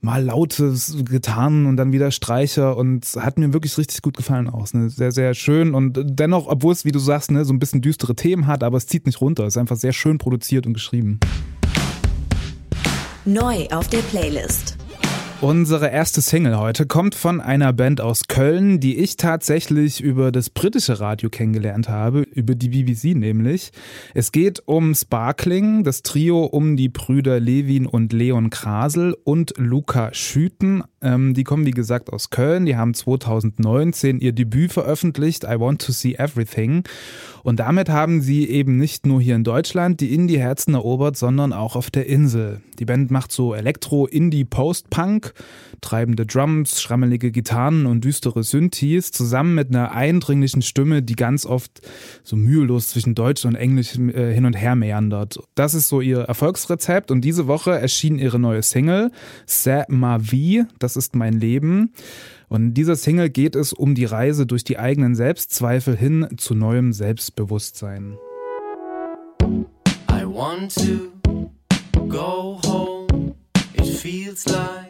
mal 0.00 0.24
lautes 0.24 0.96
Gitarren 1.04 1.66
und 1.66 1.76
dann 1.76 1.92
wieder 1.92 2.10
Streicher 2.10 2.76
und 2.76 3.04
hat 3.16 3.38
mir 3.38 3.52
wirklich 3.52 3.76
richtig 3.76 4.00
gut 4.02 4.16
gefallen 4.16 4.48
aus. 4.48 4.72
Ne? 4.72 4.88
Sehr, 4.88 5.12
sehr 5.12 5.34
schön 5.34 5.74
und 5.74 5.98
dennoch, 6.02 6.46
obwohl 6.46 6.72
es, 6.72 6.84
wie 6.84 6.92
du 6.92 6.98
sagst, 6.98 7.30
ne, 7.30 7.44
so 7.44 7.52
ein 7.52 7.58
bisschen 7.58 7.82
düstere 7.82 8.14
Themen 8.14 8.46
hat, 8.46 8.62
aber 8.62 8.78
es 8.78 8.86
zieht 8.86 9.04
nicht 9.04 9.20
runter. 9.20 9.44
Es 9.44 9.54
ist 9.54 9.58
einfach 9.58 9.76
sehr 9.76 9.92
schön 9.92 10.18
produziert 10.18 10.66
und 10.66 10.72
geschrieben. 10.72 11.20
Neu 13.26 13.66
auf 13.68 13.88
der 13.88 13.98
Playlist. 13.98 14.79
Unsere 15.42 15.90
erste 15.90 16.20
Single 16.20 16.58
heute 16.58 16.84
kommt 16.84 17.14
von 17.14 17.40
einer 17.40 17.72
Band 17.72 18.02
aus 18.02 18.24
Köln, 18.28 18.78
die 18.78 18.98
ich 18.98 19.16
tatsächlich 19.16 20.02
über 20.02 20.32
das 20.32 20.50
britische 20.50 21.00
Radio 21.00 21.30
kennengelernt 21.30 21.88
habe, 21.88 22.20
über 22.20 22.54
die 22.54 22.68
BBC 22.68 23.16
nämlich. 23.16 23.70
Es 24.12 24.32
geht 24.32 24.62
um 24.66 24.94
Sparkling, 24.94 25.82
das 25.82 26.02
Trio 26.02 26.44
um 26.44 26.76
die 26.76 26.90
Brüder 26.90 27.40
Levin 27.40 27.86
und 27.86 28.12
Leon 28.12 28.50
Krasel 28.50 29.16
und 29.24 29.54
Luca 29.56 30.12
Schüten. 30.12 30.84
Ähm, 31.00 31.32
die 31.32 31.44
kommen 31.44 31.64
wie 31.64 31.70
gesagt 31.70 32.12
aus 32.12 32.28
Köln, 32.28 32.66
die 32.66 32.76
haben 32.76 32.92
2019 32.92 34.20
ihr 34.20 34.32
Debüt 34.32 34.74
veröffentlicht, 34.74 35.44
I 35.44 35.58
Want 35.58 35.80
to 35.80 35.92
See 35.92 36.16
Everything. 36.16 36.84
Und 37.42 37.60
damit 37.60 37.88
haben 37.88 38.20
sie 38.20 38.46
eben 38.46 38.76
nicht 38.76 39.06
nur 39.06 39.22
hier 39.22 39.36
in 39.36 39.44
Deutschland 39.44 40.00
die 40.00 40.12
Indie-Herzen 40.14 40.74
erobert, 40.74 41.16
sondern 41.16 41.54
auch 41.54 41.76
auf 41.76 41.90
der 41.90 42.06
Insel. 42.06 42.60
Die 42.78 42.84
Band 42.84 43.10
macht 43.10 43.32
so 43.32 43.54
Elektro, 43.54 44.06
Treibende 45.80 46.26
Drums, 46.26 46.80
schrammelige 46.80 47.30
Gitarren 47.30 47.86
und 47.86 48.04
düstere 48.04 48.42
Synthes, 48.42 49.12
zusammen 49.12 49.54
mit 49.54 49.70
einer 49.70 49.92
eindringlichen 49.92 50.62
Stimme, 50.62 51.02
die 51.02 51.16
ganz 51.16 51.46
oft 51.46 51.80
so 52.22 52.36
mühelos 52.36 52.88
zwischen 52.88 53.14
Deutsch 53.14 53.44
und 53.44 53.54
Englisch 53.54 53.96
äh, 53.96 54.32
hin 54.32 54.46
und 54.46 54.54
her 54.54 54.74
meandert. 54.74 55.38
Das 55.54 55.74
ist 55.74 55.88
so 55.88 56.00
ihr 56.00 56.20
Erfolgsrezept 56.20 57.10
und 57.10 57.22
diese 57.22 57.46
Woche 57.46 57.72
erschien 57.72 58.18
ihre 58.18 58.38
neue 58.38 58.62
Single, 58.62 59.10
C'est 59.46 59.86
ma 59.88 60.18
vie, 60.20 60.64
das 60.78 60.96
ist 60.96 61.14
mein 61.14 61.34
Leben. 61.34 61.92
Und 62.48 62.62
in 62.62 62.74
dieser 62.74 62.96
Single 62.96 63.30
geht 63.30 63.54
es 63.54 63.72
um 63.72 63.94
die 63.94 64.04
Reise 64.04 64.44
durch 64.44 64.64
die 64.64 64.78
eigenen 64.78 65.14
Selbstzweifel 65.14 65.96
hin 65.96 66.26
zu 66.36 66.54
neuem 66.54 66.92
Selbstbewusstsein. 66.92 68.18
I 70.10 70.24
want 70.24 70.74
to 70.74 71.10
go 72.08 72.60
home. 72.64 73.36
It 73.74 73.86
feels 73.86 74.46
like 74.46 74.89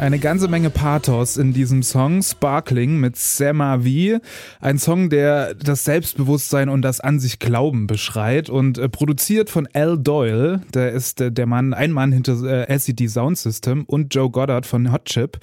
Eine 0.00 0.18
ganze 0.18 0.48
Menge 0.48 0.70
Pathos 0.70 1.36
in 1.36 1.52
diesem 1.52 1.82
Song 1.82 2.22
Sparkling 2.22 2.96
mit 2.96 3.18
Sema 3.18 3.80
V. 3.80 4.18
Ein 4.58 4.78
Song, 4.78 5.10
der 5.10 5.52
das 5.52 5.84
Selbstbewusstsein 5.84 6.70
und 6.70 6.80
das 6.80 7.00
An 7.00 7.20
sich 7.20 7.38
Glauben 7.38 7.86
beschreit 7.86 8.48
und 8.48 8.78
äh, 8.78 8.88
produziert 8.88 9.50
von 9.50 9.68
Al 9.74 9.98
Doyle. 9.98 10.62
Der 10.72 10.92
ist 10.92 11.20
äh, 11.20 11.30
der 11.30 11.44
Mann, 11.44 11.74
ein 11.74 11.92
Mann 11.92 12.12
hinter 12.12 12.42
äh, 12.42 12.72
LCD 12.72 13.08
Sound 13.08 13.36
System 13.36 13.84
und 13.84 14.14
Joe 14.14 14.30
Goddard 14.30 14.64
von 14.64 14.90
Hot 14.90 15.04
Chip. 15.04 15.38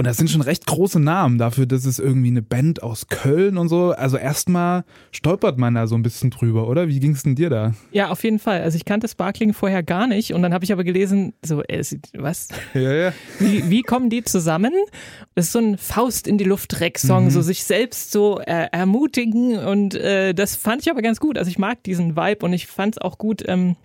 Und 0.00 0.06
das 0.06 0.16
sind 0.16 0.30
schon 0.30 0.40
recht 0.40 0.66
große 0.66 0.98
Namen 0.98 1.36
dafür, 1.36 1.66
dass 1.66 1.84
es 1.84 1.98
irgendwie 1.98 2.28
eine 2.28 2.40
Band 2.40 2.82
aus 2.82 3.08
Köln 3.08 3.58
und 3.58 3.68
so. 3.68 3.90
Also 3.90 4.16
erstmal 4.16 4.84
stolpert 5.12 5.58
man 5.58 5.74
da 5.74 5.86
so 5.86 5.94
ein 5.94 6.02
bisschen 6.02 6.30
drüber, 6.30 6.68
oder? 6.68 6.88
Wie 6.88 7.00
ging 7.00 7.12
es 7.12 7.22
denn 7.22 7.34
dir 7.34 7.50
da? 7.50 7.74
Ja, 7.92 8.08
auf 8.08 8.24
jeden 8.24 8.38
Fall. 8.38 8.62
Also 8.62 8.76
ich 8.76 8.86
kannte 8.86 9.08
Sparkling 9.08 9.52
vorher 9.52 9.82
gar 9.82 10.06
nicht 10.06 10.32
und 10.32 10.40
dann 10.40 10.54
habe 10.54 10.64
ich 10.64 10.72
aber 10.72 10.84
gelesen, 10.84 11.34
so, 11.44 11.62
äh, 11.64 11.84
was? 12.16 12.48
Ja, 12.72 12.94
ja. 12.94 13.12
Wie, 13.40 13.68
wie 13.68 13.82
kommen 13.82 14.08
die 14.08 14.24
zusammen? 14.24 14.72
Das 15.34 15.48
ist 15.48 15.52
so 15.52 15.58
ein 15.58 15.76
Faust 15.76 16.26
in 16.26 16.38
die 16.38 16.44
Luft 16.44 16.80
Dreck-Song, 16.80 17.24
mhm. 17.24 17.30
so 17.30 17.42
sich 17.42 17.64
selbst 17.64 18.10
so 18.10 18.40
äh, 18.40 18.68
ermutigen 18.72 19.58
und 19.58 19.96
äh, 19.96 20.32
das 20.32 20.56
fand 20.56 20.80
ich 20.80 20.90
aber 20.90 21.02
ganz 21.02 21.20
gut. 21.20 21.36
Also 21.36 21.50
ich 21.50 21.58
mag 21.58 21.84
diesen 21.84 22.16
Vibe 22.16 22.46
und 22.46 22.54
ich 22.54 22.68
fand 22.68 22.96
es 22.96 23.02
auch 23.02 23.18
gut, 23.18 23.44
ähm, 23.46 23.76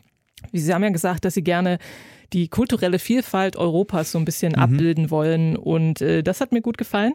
wie 0.53 0.59
Sie 0.59 0.73
haben 0.73 0.83
ja 0.83 0.91
gesagt, 0.91 1.25
dass 1.25 1.33
Sie 1.33 1.43
gerne 1.43 1.77
die 2.35 2.49
kulturelle 2.49 2.99
Vielfalt 2.99 3.55
Europas 3.55 4.11
so 4.11 4.19
ein 4.19 4.25
bisschen 4.25 4.51
mhm. 4.51 4.59
abbilden 4.59 5.09
wollen. 5.09 5.55
Und 5.55 6.01
äh, 6.01 6.21
das 6.21 6.41
hat 6.41 6.51
mir 6.51 6.61
gut 6.61 6.77
gefallen. 6.77 7.13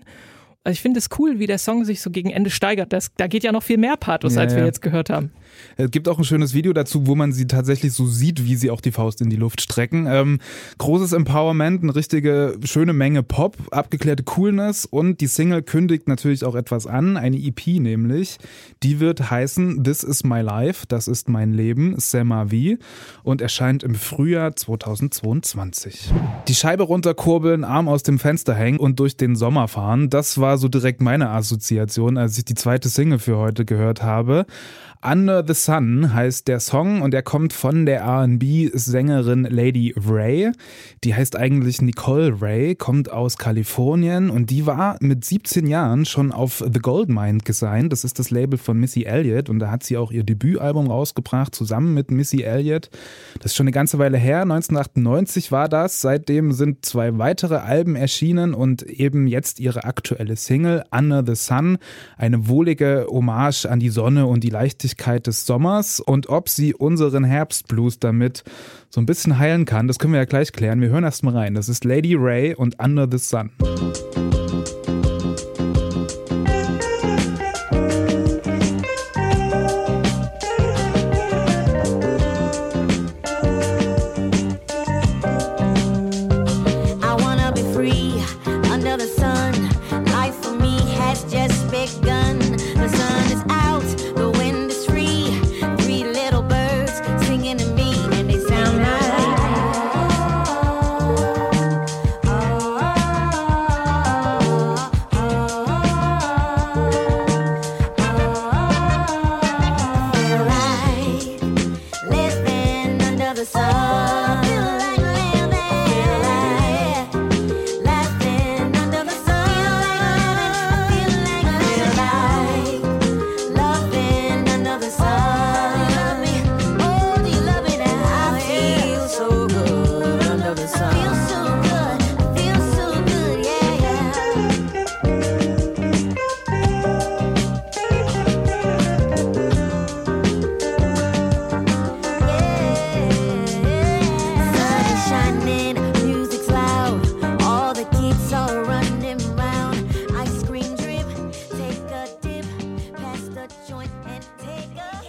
Also 0.63 0.75
ich 0.75 0.83
finde 0.83 0.99
es 0.99 1.09
cool, 1.19 1.39
wie 1.39 1.47
der 1.47 1.57
Song 1.57 1.87
sich 1.87 2.03
so 2.03 2.11
gegen 2.11 2.29
Ende 2.29 2.51
steigert. 2.51 2.93
Das, 2.93 3.11
da 3.17 3.29
geht 3.29 3.45
ja 3.45 3.53
noch 3.53 3.63
viel 3.63 3.79
mehr 3.79 3.97
Pathos, 3.97 4.35
Ja, 4.35 4.43
als 4.43 4.53
wir 4.53 4.61
ja. 4.61 4.67
jetzt 4.67 4.83
gehört 4.83 5.09
haben. 5.09 5.31
Es 5.79 5.91
gibt 5.91 6.07
auch 6.07 6.19
ein 6.19 6.25
schönes 6.25 6.53
Video 6.53 6.73
dazu, 6.75 7.07
wo 7.07 7.15
man 7.15 7.33
sie 7.33 7.47
tatsächlich 7.47 7.95
so 7.95 8.07
sieht, 8.07 8.45
wie 8.45 8.57
sie 8.57 8.71
auch 8.71 8.83
die 8.83 8.93
Faust 8.93 9.23
in 9.23 9.31
die 9.31 9.37
Luft 9.37 9.63
strecken. 9.63 10.07
Ähm, 10.07 10.39
großes 10.79 11.13
Empowerment, 11.13 11.83
eine 11.83 11.95
richtige 11.95 12.59
schöne 12.65 12.93
Menge 12.93 13.23
Pop, 13.23 13.57
abgeklärte 13.71 14.23
Coolness 14.23 14.85
und 14.85 15.23
die 15.23 15.27
Single 15.29 15.63
kündigt 15.63 16.09
natürlich 16.09 16.45
auch 16.45 16.55
etwas 16.55 16.87
an, 16.87 17.17
eine 17.17 17.39
EP 17.39 17.67
nämlich. 17.81 18.37
Die 18.83 19.01
wird 19.01 19.31
heißen 19.31 19.83
This 19.83 20.03
is 20.03 20.25
my 20.25 20.41
life, 20.41 20.85
das 20.87 21.09
ist 21.09 21.29
mein 21.29 21.53
Leben, 21.55 21.97
ma 22.25 22.51
vie 22.51 22.79
und 23.23 23.41
erscheint 23.41 23.83
im 23.83 23.95
Frühjahr 23.95 24.55
2022. 24.55 26.13
Die 26.49 26.55
Scheibe 26.55 26.83
runterkurbeln, 26.83 27.65
Arm 27.65 27.89
aus 27.89 28.03
dem 28.03 28.19
Fenster 28.19 28.55
hängen 28.55 28.79
und 28.79 29.01
durch 29.01 29.17
den 29.17 29.37
Sommer 29.37 29.67
fahren, 29.69 30.11
das 30.11 30.39
war 30.39 30.50
so 30.59 30.69
direkt 30.69 31.01
meine 31.01 31.31
Assoziation, 31.31 32.17
als 32.19 32.39
ich 32.39 32.45
die 32.45 32.55
zweite 32.55 32.89
Single 32.89 33.19
für 33.19 33.37
heute 33.37 33.65
gehört 33.65 34.03
habe. 34.03 34.47
Under 35.03 35.43
the 35.47 35.55
Sun 35.55 36.13
heißt 36.13 36.47
der 36.47 36.61
Song 36.61 37.01
und 37.01 37.15
er 37.15 37.23
kommt 37.23 37.55
von 37.55 37.87
der 37.87 38.01
R&B-Sängerin 38.01 39.45
Lady 39.45 39.95
Ray. 39.97 40.53
Die 41.05 41.15
heißt 41.15 41.37
eigentlich 41.37 41.81
Nicole 41.81 42.43
Ray, 42.43 42.75
kommt 42.75 43.11
aus 43.11 43.39
Kalifornien 43.39 44.29
und 44.29 44.51
die 44.51 44.67
war 44.67 44.99
mit 45.01 45.25
17 45.25 45.67
Jahren 45.67 46.05
schon 46.05 46.33
auf 46.33 46.63
The 46.71 46.81
Goldmine 46.81 47.39
gesigned. 47.39 47.93
Das 47.93 48.05
ist 48.05 48.19
das 48.19 48.31
Label 48.31 48.59
von 48.59 48.79
Missy 48.79 49.05
Elliott 49.05 49.49
und 49.49 49.59
da 49.59 49.71
hat 49.71 49.85
sie 49.85 49.97
auch 49.97 50.13
ihr 50.13 50.23
Debütalbum 50.23 50.89
rausgebracht, 50.89 51.55
zusammen 51.55 51.95
mit 51.95 52.11
Missy 52.11 52.43
Elliott. 52.43 52.91
Das 53.39 53.53
ist 53.53 53.57
schon 53.57 53.65
eine 53.65 53.73
ganze 53.73 53.99
Weile 53.99 54.19
her, 54.19 54.43
1998 54.43 55.51
war 55.51 55.71
das. 55.71 56.03
Seitdem 56.03 56.53
sind 56.53 56.85
zwei 56.85 57.17
weitere 57.17 57.57
Alben 57.57 57.97
erschienen 57.97 58.53
und 58.53 58.83
eben 58.83 59.27
jetzt 59.27 59.61
ihre 59.61 59.85
aktuelle 59.85 60.37
Single 60.37 60.85
Under 60.91 61.25
the 61.27 61.37
Sun, 61.37 61.79
eine 62.19 62.49
wohlige 62.49 63.07
Hommage 63.09 63.65
an 63.65 63.81
die 63.81 63.89
Sonne 63.89 64.27
und 64.27 64.45
die 64.45 64.51
Leichtigkeit 64.51 64.90
des 65.27 65.47
Sommers 65.47 66.01
und 66.01 66.29
ob 66.29 66.49
sie 66.49 66.75
unseren 66.75 67.25
Herbstblues 67.25 67.99
damit 67.99 68.45
so 68.89 69.01
ein 69.01 69.07
bisschen 69.07 69.39
heilen 69.39 69.65
kann, 69.65 69.87
das 69.89 69.99
können 69.99 70.13
wir 70.13 70.21
ja 70.21 70.27
gleich 70.27 70.53
klären. 70.53 70.81
Wir 70.81 70.89
hören 70.89 71.05
erst 71.05 71.23
mal 71.23 71.37
rein. 71.37 71.55
Das 71.55 71.69
ist 71.69 71.85
Lady 71.85 72.15
Ray 72.15 72.55
und 72.55 72.83
Under 72.83 73.09
the 73.11 73.19
Sun. 73.19 73.51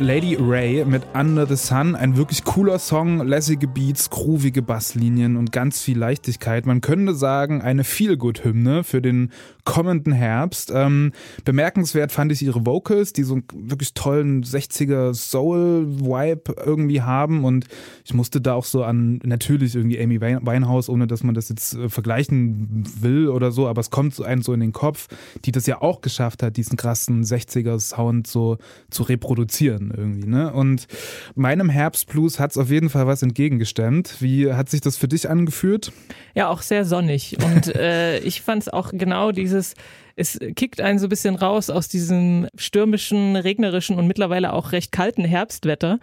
Lady 0.01 0.35
Ray 0.35 0.83
mit 0.83 1.03
Under 1.13 1.45
the 1.45 1.55
Sun, 1.55 1.95
ein 1.95 2.17
wirklich 2.17 2.43
cooler 2.43 2.79
Song, 2.79 3.19
lässige 3.27 3.67
Beats, 3.67 4.09
groovige 4.09 4.63
Basslinien 4.63 5.37
und 5.37 5.51
ganz 5.51 5.79
viel 5.79 5.95
Leichtigkeit. 5.95 6.65
Man 6.65 6.81
könnte 6.81 7.13
sagen, 7.13 7.61
eine 7.61 7.83
Feel-Good-Hymne 7.83 8.83
für 8.83 8.99
den 8.99 9.31
kommenden 9.63 10.11
Herbst. 10.11 10.71
Ähm, 10.73 11.11
bemerkenswert 11.45 12.11
fand 12.11 12.31
ich 12.31 12.41
ihre 12.41 12.65
Vocals, 12.65 13.13
die 13.13 13.21
so 13.21 13.35
einen 13.35 13.43
wirklich 13.53 13.93
tollen 13.93 14.43
60er 14.43 15.13
Soul-Vibe 15.13 16.55
irgendwie 16.65 17.03
haben 17.03 17.45
und 17.45 17.67
ich 18.03 18.15
musste 18.15 18.41
da 18.41 18.55
auch 18.55 18.65
so 18.65 18.83
an 18.83 19.19
natürlich 19.23 19.75
irgendwie 19.75 20.01
Amy 20.01 20.19
Winehouse, 20.19 20.89
ohne 20.89 21.05
dass 21.05 21.23
man 21.23 21.35
das 21.35 21.49
jetzt 21.49 21.75
äh, 21.75 21.89
vergleichen 21.89 22.85
will 22.99 23.27
oder 23.27 23.51
so, 23.51 23.67
aber 23.67 23.81
es 23.81 23.91
kommt 23.91 24.15
so 24.15 24.23
einem 24.23 24.41
so 24.41 24.51
in 24.51 24.61
den 24.61 24.73
Kopf, 24.73 25.09
die 25.45 25.51
das 25.51 25.67
ja 25.67 25.79
auch 25.79 26.01
geschafft 26.01 26.41
hat, 26.41 26.57
diesen 26.57 26.75
krassen 26.75 27.23
60er-Sound 27.23 28.25
so 28.25 28.57
zu 28.89 29.03
reproduzieren 29.03 29.90
irgendwie. 29.95 30.27
Ne? 30.27 30.51
Und 30.53 30.87
meinem 31.35 31.69
Herbstblues 31.69 32.39
hat 32.39 32.51
es 32.51 32.57
auf 32.57 32.69
jeden 32.69 32.89
Fall 32.89 33.07
was 33.07 33.21
entgegengestemmt. 33.21 34.17
Wie 34.19 34.51
hat 34.53 34.69
sich 34.69 34.81
das 34.81 34.97
für 34.97 35.07
dich 35.07 35.29
angefühlt? 35.29 35.91
Ja, 36.33 36.49
auch 36.49 36.61
sehr 36.61 36.85
sonnig. 36.85 37.37
Und 37.43 37.67
äh, 37.75 38.19
ich 38.19 38.41
fand 38.41 38.63
es 38.63 38.69
auch 38.69 38.91
genau 38.93 39.31
dieses, 39.31 39.75
es 40.15 40.39
kickt 40.55 40.81
einen 40.81 40.99
so 40.99 41.07
ein 41.07 41.09
bisschen 41.09 41.35
raus 41.35 41.69
aus 41.69 41.87
diesem 41.87 42.47
stürmischen, 42.55 43.35
regnerischen 43.35 43.97
und 43.97 44.07
mittlerweile 44.07 44.53
auch 44.53 44.71
recht 44.71 44.91
kalten 44.91 45.23
Herbstwetter. 45.23 45.99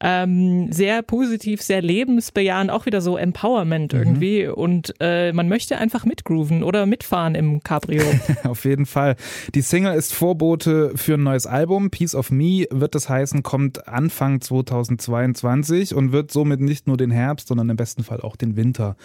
Ähm, 0.00 0.72
sehr 0.72 1.02
positiv, 1.02 1.62
sehr 1.62 1.82
lebensbejahend, 1.82 2.70
auch 2.70 2.86
wieder 2.86 3.00
so 3.00 3.16
Empowerment 3.16 3.92
irgendwie. 3.92 4.46
Und 4.46 4.94
äh, 5.00 5.32
man 5.32 5.48
möchte 5.48 5.78
einfach 5.78 6.04
mitgrooven 6.04 6.62
oder 6.62 6.86
mitfahren 6.86 7.34
im 7.34 7.62
Cabrio. 7.62 8.02
Auf 8.44 8.64
jeden 8.64 8.86
Fall. 8.86 9.16
Die 9.54 9.62
Single 9.62 9.94
ist 9.94 10.14
Vorbote 10.14 10.92
für 10.94 11.14
ein 11.14 11.22
neues 11.22 11.46
Album. 11.46 11.90
Piece 11.90 12.14
of 12.14 12.30
Me 12.30 12.66
wird 12.70 12.94
das 12.94 13.08
heißen, 13.08 13.42
kommt 13.42 13.88
Anfang 13.88 14.40
2022 14.40 15.94
und 15.94 16.12
wird 16.12 16.30
somit 16.30 16.60
nicht 16.60 16.86
nur 16.86 16.96
den 16.96 17.10
Herbst, 17.10 17.48
sondern 17.48 17.68
im 17.70 17.76
besten 17.76 18.04
Fall 18.04 18.20
auch 18.20 18.36
den 18.36 18.56
Winter 18.56 18.96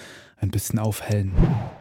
ein 0.44 0.52
bisschen 0.52 0.78
aufhellen. 0.78 1.32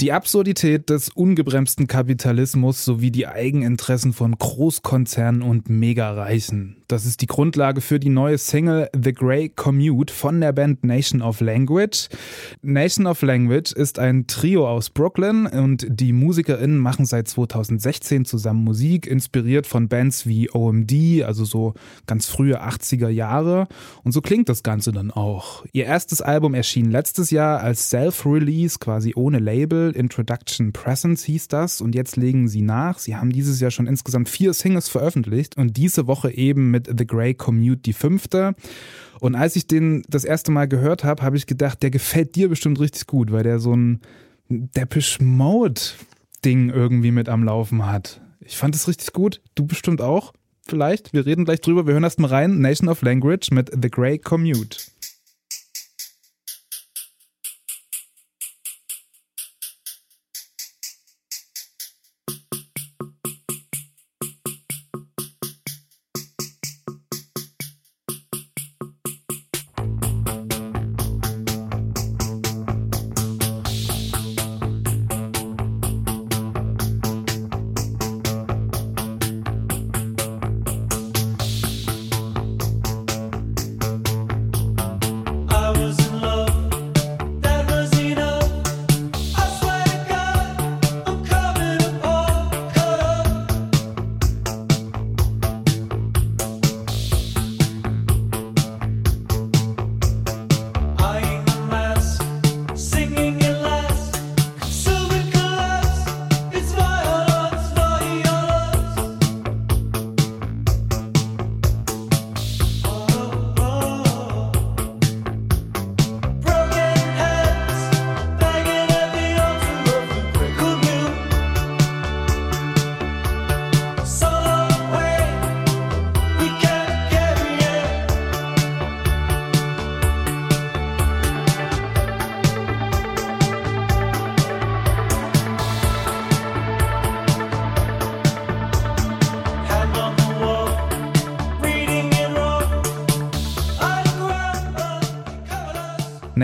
Die 0.00 0.12
Absurdität 0.12 0.88
des 0.88 1.10
ungebremsten 1.10 1.86
Kapitalismus 1.86 2.84
sowie 2.84 3.10
die 3.10 3.26
Eigeninteressen 3.26 4.12
von 4.12 4.38
Großkonzernen 4.38 5.42
und 5.42 5.68
Megareichen. 5.68 6.81
Das 6.92 7.06
ist 7.06 7.22
die 7.22 7.26
Grundlage 7.26 7.80
für 7.80 7.98
die 7.98 8.10
neue 8.10 8.36
Single 8.36 8.90
The 8.94 9.14
Grey 9.14 9.48
Commute 9.48 10.12
von 10.12 10.42
der 10.42 10.52
Band 10.52 10.84
Nation 10.84 11.22
of 11.22 11.40
Language. 11.40 12.10
Nation 12.60 13.06
of 13.06 13.22
Language 13.22 13.72
ist 13.72 13.98
ein 13.98 14.26
Trio 14.26 14.68
aus 14.68 14.90
Brooklyn 14.90 15.46
und 15.46 15.86
die 15.88 16.12
MusikerInnen 16.12 16.76
machen 16.76 17.06
seit 17.06 17.28
2016 17.28 18.26
zusammen 18.26 18.62
Musik, 18.62 19.06
inspiriert 19.06 19.66
von 19.66 19.88
Bands 19.88 20.26
wie 20.26 20.50
OMD, 20.52 21.22
also 21.24 21.46
so 21.46 21.72
ganz 22.06 22.26
frühe 22.26 22.62
80er 22.62 23.08
Jahre. 23.08 23.68
Und 24.04 24.12
so 24.12 24.20
klingt 24.20 24.50
das 24.50 24.62
Ganze 24.62 24.92
dann 24.92 25.10
auch. 25.10 25.64
Ihr 25.72 25.86
erstes 25.86 26.20
Album 26.20 26.52
erschien 26.52 26.90
letztes 26.90 27.30
Jahr 27.30 27.60
als 27.60 27.88
Self-Release, 27.88 28.78
quasi 28.78 29.14
ohne 29.16 29.38
Label. 29.38 29.92
Introduction 29.92 30.74
Presence 30.74 31.24
hieß 31.24 31.48
das. 31.48 31.80
Und 31.80 31.94
jetzt 31.94 32.18
legen 32.18 32.48
sie 32.48 32.60
nach. 32.60 32.98
Sie 32.98 33.16
haben 33.16 33.32
dieses 33.32 33.60
Jahr 33.60 33.70
schon 33.70 33.86
insgesamt 33.86 34.28
vier 34.28 34.52
Singles 34.52 34.90
veröffentlicht 34.90 35.56
und 35.56 35.78
diese 35.78 36.06
Woche 36.06 36.30
eben 36.30 36.70
mit 36.70 36.81
The 36.86 37.06
Grey 37.06 37.34
Commute 37.34 37.82
die 37.82 37.92
fünfte. 37.92 38.54
Und 39.20 39.34
als 39.34 39.56
ich 39.56 39.66
den 39.66 40.02
das 40.08 40.24
erste 40.24 40.50
Mal 40.50 40.66
gehört 40.66 41.04
habe, 41.04 41.22
habe 41.22 41.36
ich 41.36 41.46
gedacht, 41.46 41.82
der 41.82 41.90
gefällt 41.90 42.34
dir 42.34 42.48
bestimmt 42.48 42.80
richtig 42.80 43.06
gut, 43.06 43.30
weil 43.30 43.44
der 43.44 43.58
so 43.58 43.74
ein 43.74 44.00
Depeche 44.48 45.22
Mode 45.22 45.80
Ding 46.44 46.70
irgendwie 46.70 47.12
mit 47.12 47.28
am 47.28 47.44
Laufen 47.44 47.86
hat. 47.86 48.20
Ich 48.40 48.56
fand 48.56 48.74
es 48.74 48.88
richtig 48.88 49.12
gut. 49.12 49.40
Du 49.54 49.66
bestimmt 49.66 50.00
auch. 50.00 50.32
Vielleicht. 50.66 51.12
Wir 51.12 51.26
reden 51.26 51.44
gleich 51.44 51.60
drüber. 51.60 51.86
Wir 51.86 51.94
hören 51.94 52.04
erst 52.04 52.18
mal 52.18 52.28
rein. 52.28 52.60
Nation 52.60 52.88
of 52.88 53.02
Language 53.02 53.50
mit 53.50 53.70
The 53.80 53.90
Grey 53.90 54.18
Commute. 54.18 54.78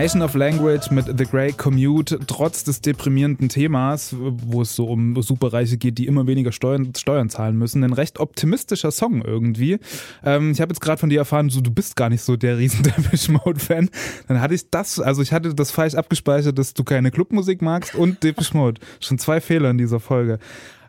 Nation 0.09 0.23
of 0.23 0.35
Language 0.37 0.91
mit 0.91 1.05
The 1.19 1.27
Grey 1.27 1.53
Commute, 1.53 2.19
trotz 2.27 2.65
des 2.65 2.81
deprimierenden 2.81 3.51
Themas, 3.51 4.17
wo 4.19 4.63
es 4.63 4.75
so 4.75 4.87
um 4.87 5.21
Superreiche 5.21 5.77
geht, 5.77 5.99
die 5.99 6.07
immer 6.07 6.27
weniger 6.27 6.51
Steuern, 6.51 6.95
Steuern 6.97 7.29
zahlen 7.29 7.59
müssen, 7.59 7.85
ein 7.85 7.93
recht 7.93 8.19
optimistischer 8.19 8.91
Song 8.91 9.21
irgendwie. 9.21 9.79
Ähm, 10.25 10.53
ich 10.53 10.63
habe 10.63 10.73
jetzt 10.73 10.81
gerade 10.81 10.99
von 10.99 11.11
dir 11.11 11.19
erfahren, 11.19 11.51
so, 11.51 11.61
du 11.61 11.71
bist 11.71 11.95
gar 11.95 12.09
nicht 12.09 12.23
so 12.23 12.37
der 12.37 12.57
riesen 12.57 12.83
Depeche 12.85 13.33
Mode 13.33 13.61
Fan. 13.61 13.91
Dann 14.29 14.41
hatte 14.41 14.55
ich 14.55 14.71
das, 14.71 14.99
also 14.99 15.21
ich 15.21 15.31
hatte 15.31 15.55
das 15.55 15.73
falsch 15.73 15.95
abgespeichert, 15.95 16.57
dass 16.59 16.73
du 16.73 16.85
keine 16.85 17.11
Clubmusik 17.11 17.61
magst 17.61 17.95
und 17.95 18.23
Depeche 18.23 18.57
Mode. 18.57 18.81
Schon 19.01 19.19
zwei 19.19 19.43
Fehler 19.43 19.69
in 19.69 19.77
dieser 19.77 20.01
Folge. 20.01 20.39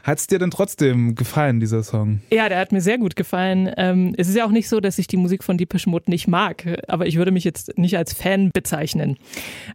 Hat 0.04 0.18
es 0.18 0.28
dir 0.28 0.40
denn 0.40 0.50
trotzdem 0.52 1.16
gefallen, 1.16 1.60
dieser 1.60 1.84
Song? 1.84 2.22
Ja, 2.32 2.48
der 2.48 2.60
hat 2.60 2.72
mir 2.72 2.82
sehr 2.82 2.98
gut 2.98 3.16
gefallen. 3.16 3.70
Ähm, 3.78 4.14
es 4.18 4.30
ist 4.30 4.36
ja 4.36 4.46
auch 4.46 4.52
nicht 4.52 4.70
so, 4.70 4.80
dass 4.80 4.98
ich 4.98 5.08
die 5.08 5.18
Musik 5.18 5.44
von 5.44 5.58
Depeche 5.58 5.90
Mode 5.90 6.10
nicht 6.10 6.28
mag, 6.28 6.82
aber 6.88 7.06
ich 7.06 7.18
würde 7.18 7.32
mich 7.32 7.44
jetzt 7.44 7.78
nicht 7.78 7.98
als 7.98 8.14
Fan 8.14 8.52
bezeichnen. 8.54 9.18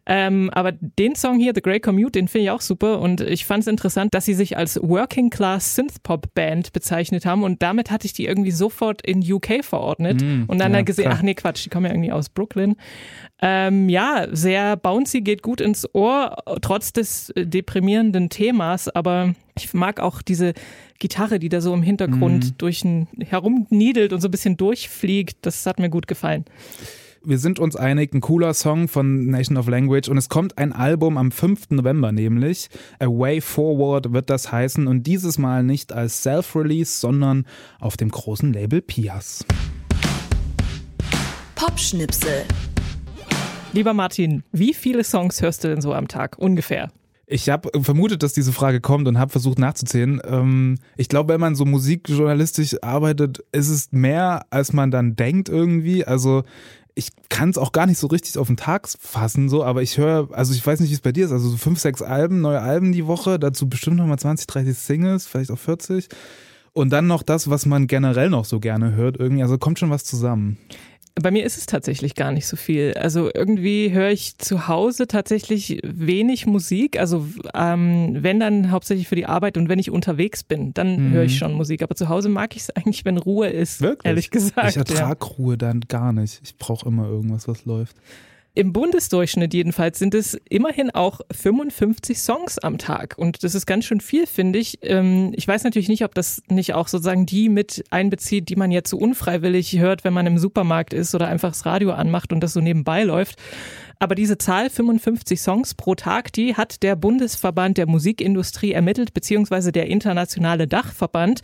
Ähm, 0.06 0.50
aber 0.52 0.72
den 0.72 1.14
Song 1.14 1.38
hier, 1.38 1.52
The 1.54 1.60
Grey 1.60 1.78
Commute, 1.80 2.12
den 2.12 2.28
finde 2.28 2.44
ich 2.44 2.50
auch 2.50 2.62
super 2.62 3.00
und 3.00 3.20
ich 3.20 3.44
fand 3.44 3.62
es 3.62 3.66
interessant, 3.66 4.14
dass 4.14 4.24
sie 4.24 4.34
sich 4.34 4.56
als 4.56 4.80
Working 4.82 5.30
Class 5.30 5.74
Synthpop 5.74 6.34
Band 6.34 6.72
bezeichnet 6.72 7.26
haben 7.26 7.42
und 7.42 7.62
damit 7.62 7.90
hatte 7.90 8.06
ich 8.06 8.12
die 8.14 8.24
irgendwie 8.26 8.50
sofort 8.50 9.02
in 9.06 9.20
UK 9.20 9.62
verordnet 9.62 10.14
Mm, 10.24 10.44
und 10.46 10.58
dann 10.58 10.72
ja, 10.72 10.82
gesehen, 10.82 11.06
klar. 11.06 11.16
ach 11.18 11.22
nee, 11.22 11.34
Quatsch, 11.34 11.64
die 11.64 11.70
kommen 11.70 11.86
ja 11.86 11.92
irgendwie 11.92 12.12
aus 12.12 12.28
Brooklyn. 12.28 12.76
Ähm, 13.42 13.88
ja, 13.88 14.26
sehr 14.30 14.76
bouncy, 14.76 15.20
geht 15.20 15.42
gut 15.42 15.60
ins 15.60 15.92
Ohr, 15.94 16.36
trotz 16.62 16.92
des 16.92 17.30
äh, 17.30 17.46
deprimierenden 17.46 18.28
Themas, 18.28 18.88
aber 18.88 19.34
ich 19.56 19.72
mag 19.72 20.00
auch 20.00 20.20
diese 20.20 20.52
Gitarre, 20.98 21.38
die 21.38 21.48
da 21.48 21.60
so 21.60 21.72
im 21.74 21.82
Hintergrund 21.82 22.54
durch 22.58 22.84
ein 22.84 23.06
herumniedelt 23.20 24.12
und 24.12 24.20
so 24.20 24.28
ein 24.28 24.30
bisschen 24.30 24.56
durchfliegt. 24.56 25.38
Das 25.42 25.64
hat 25.66 25.78
mir 25.78 25.90
gut 25.90 26.08
gefallen. 26.08 26.44
Wir 27.26 27.38
sind 27.38 27.58
uns 27.58 27.74
einig, 27.74 28.12
ein 28.12 28.20
cooler 28.20 28.52
Song 28.52 28.88
von 28.88 29.26
Nation 29.26 29.56
of 29.56 29.66
Language 29.68 30.08
und 30.08 30.18
es 30.18 30.28
kommt 30.28 30.58
ein 30.58 30.72
Album 30.72 31.16
am 31.16 31.30
5. 31.30 31.70
November 31.70 32.12
nämlich. 32.12 32.68
A 32.98 33.06
Way 33.06 33.40
Forward 33.40 34.12
wird 34.12 34.28
das 34.28 34.52
heißen 34.52 34.86
und 34.86 35.04
dieses 35.04 35.38
Mal 35.38 35.62
nicht 35.62 35.92
als 35.92 36.22
Self-Release, 36.22 37.00
sondern 37.00 37.46
auf 37.78 37.96
dem 37.96 38.10
großen 38.10 38.52
Label 38.52 38.82
Pias. 38.82 39.46
Popschnipsel. 41.54 42.44
Lieber 43.72 43.94
Martin, 43.94 44.42
wie 44.52 44.74
viele 44.74 45.02
Songs 45.04 45.40
hörst 45.40 45.64
du 45.64 45.68
denn 45.68 45.80
so 45.80 45.94
am 45.94 46.08
Tag 46.08 46.38
ungefähr? 46.38 46.90
Ich 47.26 47.48
habe 47.48 47.70
vermutet, 47.82 48.22
dass 48.22 48.34
diese 48.34 48.52
Frage 48.52 48.80
kommt 48.80 49.08
und 49.08 49.18
habe 49.18 49.30
versucht 49.30 49.58
nachzuzählen. 49.58 50.20
Ähm, 50.24 50.76
ich 50.96 51.08
glaube, 51.08 51.32
wenn 51.32 51.40
man 51.40 51.54
so 51.54 51.64
musikjournalistisch 51.64 52.82
arbeitet, 52.82 53.44
ist 53.52 53.68
es 53.68 53.92
mehr, 53.92 54.46
als 54.50 54.72
man 54.72 54.90
dann 54.90 55.16
denkt 55.16 55.48
irgendwie. 55.48 56.04
Also 56.04 56.44
ich 56.94 57.08
kann 57.28 57.50
es 57.50 57.58
auch 57.58 57.72
gar 57.72 57.86
nicht 57.86 57.98
so 57.98 58.06
richtig 58.06 58.38
auf 58.38 58.46
den 58.46 58.56
Tag 58.56 58.88
fassen, 58.88 59.48
so, 59.48 59.64
aber 59.64 59.82
ich 59.82 59.98
höre, 59.98 60.28
also 60.32 60.54
ich 60.54 60.64
weiß 60.64 60.80
nicht, 60.80 60.90
wie 60.90 60.94
es 60.94 61.00
bei 61.00 61.12
dir 61.12 61.24
ist, 61.24 61.32
also 61.32 61.48
so 61.48 61.56
fünf, 61.56 61.80
sechs 61.80 62.02
Alben, 62.02 62.40
neue 62.40 62.60
Alben 62.60 62.92
die 62.92 63.06
Woche, 63.06 63.38
dazu 63.38 63.68
bestimmt 63.68 63.96
nochmal 63.96 64.18
20, 64.18 64.46
30 64.46 64.78
Singles, 64.78 65.26
vielleicht 65.26 65.50
auch 65.50 65.58
40. 65.58 66.08
Und 66.72 66.92
dann 66.92 67.06
noch 67.06 67.22
das, 67.22 67.48
was 67.48 67.66
man 67.66 67.86
generell 67.86 68.30
noch 68.30 68.44
so 68.44 68.58
gerne 68.58 68.94
hört, 68.94 69.16
irgendwie. 69.18 69.42
Also 69.42 69.58
kommt 69.58 69.78
schon 69.78 69.90
was 69.90 70.04
zusammen. 70.04 70.58
Bei 71.20 71.30
mir 71.30 71.44
ist 71.44 71.56
es 71.56 71.66
tatsächlich 71.66 72.16
gar 72.16 72.32
nicht 72.32 72.46
so 72.46 72.56
viel. 72.56 72.94
Also 72.94 73.30
irgendwie 73.32 73.92
höre 73.92 74.10
ich 74.10 74.36
zu 74.38 74.66
Hause 74.66 75.06
tatsächlich 75.06 75.80
wenig 75.84 76.46
Musik. 76.46 76.98
Also 76.98 77.26
ähm, 77.54 78.16
wenn 78.20 78.40
dann 78.40 78.72
hauptsächlich 78.72 79.06
für 79.06 79.14
die 79.14 79.26
Arbeit 79.26 79.56
und 79.56 79.68
wenn 79.68 79.78
ich 79.78 79.92
unterwegs 79.92 80.42
bin, 80.42 80.74
dann 80.74 81.12
höre 81.12 81.22
ich 81.24 81.38
schon 81.38 81.52
Musik. 81.52 81.82
Aber 81.82 81.94
zu 81.94 82.08
Hause 82.08 82.28
mag 82.28 82.56
ich 82.56 82.62
es 82.62 82.70
eigentlich, 82.76 83.04
wenn 83.04 83.16
Ruhe 83.16 83.48
ist. 83.48 83.80
Wirklich? 83.80 84.08
Ehrlich 84.08 84.30
gesagt. 84.30 84.70
Ich 84.70 84.76
ertrage 84.76 85.24
Ruhe 85.24 85.56
dann 85.56 85.82
gar 85.82 86.12
nicht. 86.12 86.40
Ich 86.42 86.56
brauche 86.56 86.88
immer 86.88 87.06
irgendwas, 87.06 87.46
was 87.46 87.64
läuft. 87.64 87.96
Im 88.56 88.72
Bundesdurchschnitt 88.72 89.52
jedenfalls 89.52 89.98
sind 89.98 90.14
es 90.14 90.38
immerhin 90.48 90.92
auch 90.92 91.20
55 91.32 92.20
Songs 92.20 92.58
am 92.60 92.78
Tag. 92.78 93.16
Und 93.18 93.42
das 93.42 93.56
ist 93.56 93.66
ganz 93.66 93.84
schön 93.84 94.00
viel, 94.00 94.28
finde 94.28 94.60
ich. 94.60 94.78
Ähm, 94.82 95.32
Ich 95.34 95.48
weiß 95.48 95.64
natürlich 95.64 95.88
nicht, 95.88 96.04
ob 96.04 96.14
das 96.14 96.40
nicht 96.48 96.72
auch 96.72 96.86
sozusagen 96.86 97.26
die 97.26 97.48
mit 97.48 97.82
einbezieht, 97.90 98.48
die 98.48 98.54
man 98.54 98.70
jetzt 98.70 98.90
so 98.90 98.96
unfreiwillig 98.96 99.78
hört, 99.80 100.04
wenn 100.04 100.12
man 100.12 100.26
im 100.26 100.38
Supermarkt 100.38 100.92
ist 100.92 101.16
oder 101.16 101.26
einfach 101.26 101.48
das 101.48 101.66
Radio 101.66 101.90
anmacht 101.92 102.32
und 102.32 102.40
das 102.40 102.52
so 102.52 102.60
nebenbei 102.60 103.02
läuft. 103.02 103.40
Aber 103.98 104.14
diese 104.14 104.38
Zahl 104.38 104.70
55 104.70 105.40
Songs 105.40 105.74
pro 105.74 105.94
Tag, 105.94 106.32
die 106.32 106.54
hat 106.54 106.82
der 106.82 106.96
Bundesverband 106.96 107.78
der 107.78 107.86
Musikindustrie 107.86 108.72
ermittelt, 108.72 109.14
beziehungsweise 109.14 109.72
der 109.72 109.86
internationale 109.86 110.66
Dachverband. 110.66 111.40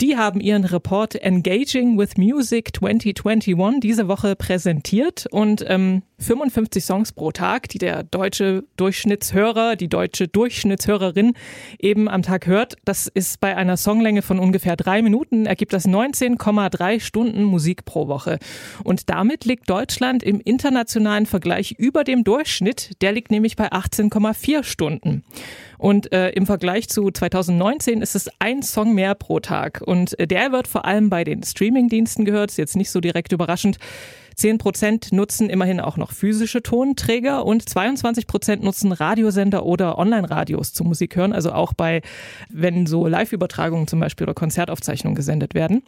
Die 0.00 0.16
haben 0.16 0.40
ihren 0.40 0.64
Report 0.64 1.14
Engaging 1.14 1.98
with 1.98 2.16
Music 2.16 2.76
2021 2.76 3.80
diese 3.80 4.08
Woche 4.08 4.34
präsentiert 4.36 5.26
und 5.30 5.64
ähm, 5.68 6.02
55 6.18 6.84
Songs 6.84 7.12
pro 7.12 7.32
Tag, 7.32 7.68
die 7.68 7.78
der 7.78 8.04
deutsche 8.04 8.64
Durchschnittshörer, 8.76 9.76
die 9.76 9.88
deutsche 9.88 10.28
Durchschnittshörerin 10.28 11.34
eben 11.78 12.08
am 12.08 12.22
Tag 12.22 12.46
hört. 12.46 12.76
Das 12.84 13.08
ist 13.08 13.40
bei 13.40 13.56
einer 13.56 13.76
Songlänge 13.76 14.22
von 14.22 14.38
ungefähr 14.38 14.76
drei 14.76 15.02
Minuten, 15.02 15.46
ergibt 15.46 15.72
das 15.72 15.86
19,3 15.86 17.00
Stunden 17.00 17.44
Musik 17.44 17.84
pro 17.84 18.08
Woche. 18.08 18.38
Und 18.84 19.10
damit 19.10 19.44
liegt 19.44 19.68
Deutschland 19.68 20.22
im 20.22 20.40
internationalen 20.40 21.26
Vergleich 21.26 21.74
über 21.82 22.04
dem 22.04 22.22
Durchschnitt. 22.22 23.02
Der 23.02 23.12
liegt 23.12 23.32
nämlich 23.32 23.56
bei 23.56 23.72
18,4 23.72 24.62
Stunden. 24.62 25.24
Und 25.78 26.12
äh, 26.12 26.30
im 26.30 26.46
Vergleich 26.46 26.88
zu 26.88 27.10
2019 27.10 28.02
ist 28.02 28.14
es 28.14 28.30
ein 28.38 28.62
Song 28.62 28.94
mehr 28.94 29.16
pro 29.16 29.40
Tag. 29.40 29.82
Und 29.84 30.16
äh, 30.18 30.28
der 30.28 30.52
wird 30.52 30.68
vor 30.68 30.84
allem 30.84 31.10
bei 31.10 31.24
den 31.24 31.42
Streamingdiensten 31.42 32.24
gehört. 32.24 32.50
Ist 32.50 32.56
jetzt 32.56 32.76
nicht 32.76 32.92
so 32.92 33.00
direkt 33.00 33.32
überraschend. 33.32 33.78
10 34.36 34.58
Prozent 34.58 35.12
nutzen 35.12 35.50
immerhin 35.50 35.80
auch 35.80 35.96
noch 35.96 36.12
physische 36.12 36.62
Tonträger 36.62 37.44
und 37.44 37.68
22 37.68 38.26
Prozent 38.26 38.62
nutzen 38.62 38.92
Radiosender 38.92 39.66
oder 39.66 39.98
Online-Radios 39.98 40.72
zum 40.72 40.86
Musik 40.86 41.16
hören. 41.16 41.32
Also 41.32 41.52
auch 41.52 41.74
bei, 41.74 42.00
wenn 42.48 42.86
so 42.86 43.08
Live-Übertragungen 43.08 43.88
zum 43.88 44.00
Beispiel 44.00 44.24
oder 44.24 44.34
Konzertaufzeichnungen 44.34 45.16
gesendet 45.16 45.54
werden. 45.54 45.82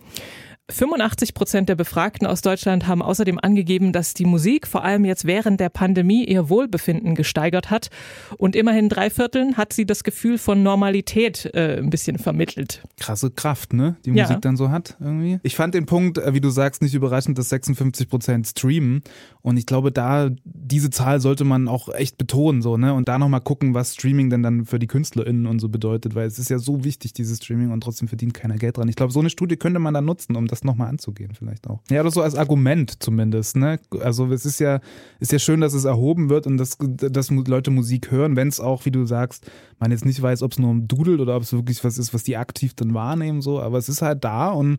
85 0.70 1.34
Prozent 1.34 1.68
der 1.68 1.74
Befragten 1.74 2.26
aus 2.26 2.40
Deutschland 2.40 2.86
haben 2.86 3.02
außerdem 3.02 3.38
angegeben, 3.38 3.92
dass 3.92 4.14
die 4.14 4.24
Musik 4.24 4.66
vor 4.66 4.82
allem 4.82 5.04
jetzt 5.04 5.26
während 5.26 5.60
der 5.60 5.68
Pandemie 5.68 6.24
ihr 6.24 6.48
Wohlbefinden 6.48 7.14
gesteigert 7.14 7.70
hat. 7.70 7.90
Und 8.38 8.56
immerhin 8.56 8.88
drei 8.88 9.10
Vierteln 9.10 9.58
hat 9.58 9.74
sie 9.74 9.84
das 9.84 10.04
Gefühl 10.04 10.38
von 10.38 10.62
Normalität 10.62 11.50
äh, 11.54 11.76
ein 11.78 11.90
bisschen 11.90 12.18
vermittelt. 12.18 12.82
Krasse 12.98 13.30
Kraft, 13.30 13.74
ne? 13.74 13.96
Die 14.06 14.12
Ja. 14.12 14.22
Musik 14.24 14.40
dann 14.40 14.56
so 14.56 14.70
hat 14.70 14.96
irgendwie. 15.00 15.38
Ich 15.42 15.54
fand 15.54 15.74
den 15.74 15.84
Punkt, 15.84 16.16
äh, 16.16 16.32
wie 16.32 16.40
du 16.40 16.48
sagst, 16.48 16.80
nicht 16.80 16.94
überraschend, 16.94 17.36
dass 17.36 17.50
56 17.50 18.08
Prozent 18.08 18.46
streamen. 18.46 19.02
Und 19.42 19.58
ich 19.58 19.66
glaube, 19.66 19.92
da, 19.92 20.30
diese 20.44 20.88
Zahl 20.88 21.20
sollte 21.20 21.44
man 21.44 21.68
auch 21.68 21.92
echt 21.92 22.16
betonen, 22.16 22.62
so, 22.62 22.78
ne? 22.78 22.94
Und 22.94 23.08
da 23.08 23.18
nochmal 23.18 23.42
gucken, 23.42 23.74
was 23.74 23.92
Streaming 23.92 24.30
denn 24.30 24.42
dann 24.42 24.64
für 24.64 24.78
die 24.78 24.86
KünstlerInnen 24.86 25.46
und 25.46 25.58
so 25.58 25.68
bedeutet, 25.68 26.14
weil 26.14 26.26
es 26.26 26.38
ist 26.38 26.48
ja 26.48 26.58
so 26.58 26.84
wichtig, 26.84 27.12
dieses 27.12 27.36
Streaming, 27.36 27.70
und 27.70 27.82
trotzdem 27.82 28.08
verdient 28.08 28.32
keiner 28.32 28.56
Geld 28.56 28.78
dran. 28.78 28.88
Ich 28.88 28.96
glaube, 28.96 29.12
so 29.12 29.20
eine 29.20 29.28
Studie 29.28 29.56
könnte 29.56 29.78
man 29.78 29.92
dann 29.92 30.06
nutzen, 30.06 30.34
um 30.36 30.46
das 30.46 30.53
nochmal 30.62 30.88
anzugehen, 30.88 31.32
vielleicht 31.34 31.68
auch. 31.68 31.80
Ja, 31.90 32.02
oder 32.02 32.10
so 32.10 32.22
als 32.22 32.36
Argument 32.36 33.02
zumindest, 33.02 33.56
ne? 33.56 33.80
Also, 34.00 34.26
es 34.26 34.44
ist 34.44 34.60
ja, 34.60 34.80
ist 35.18 35.32
ja 35.32 35.38
schön, 35.38 35.60
dass 35.60 35.74
es 35.74 35.84
erhoben 35.84 36.28
wird 36.28 36.46
und 36.46 36.58
dass, 36.58 36.76
dass 36.78 37.30
Leute 37.30 37.70
Musik 37.70 38.10
hören, 38.10 38.36
wenn 38.36 38.48
es 38.48 38.60
auch, 38.60 38.84
wie 38.84 38.90
du 38.90 39.06
sagst, 39.06 39.50
man 39.78 39.90
jetzt 39.90 40.04
nicht 40.04 40.20
weiß, 40.20 40.42
ob 40.42 40.52
es 40.52 40.58
nur 40.58 40.70
um 40.70 40.86
Dudelt 40.86 41.20
oder 41.20 41.34
ob 41.36 41.42
es 41.42 41.52
wirklich 41.52 41.82
was 41.82 41.98
ist, 41.98 42.14
was 42.14 42.22
die 42.22 42.36
aktiv 42.36 42.74
dann 42.74 42.94
wahrnehmen, 42.94 43.40
so. 43.40 43.60
Aber 43.60 43.78
es 43.78 43.88
ist 43.88 44.02
halt 44.02 44.22
da 44.22 44.50
und 44.50 44.78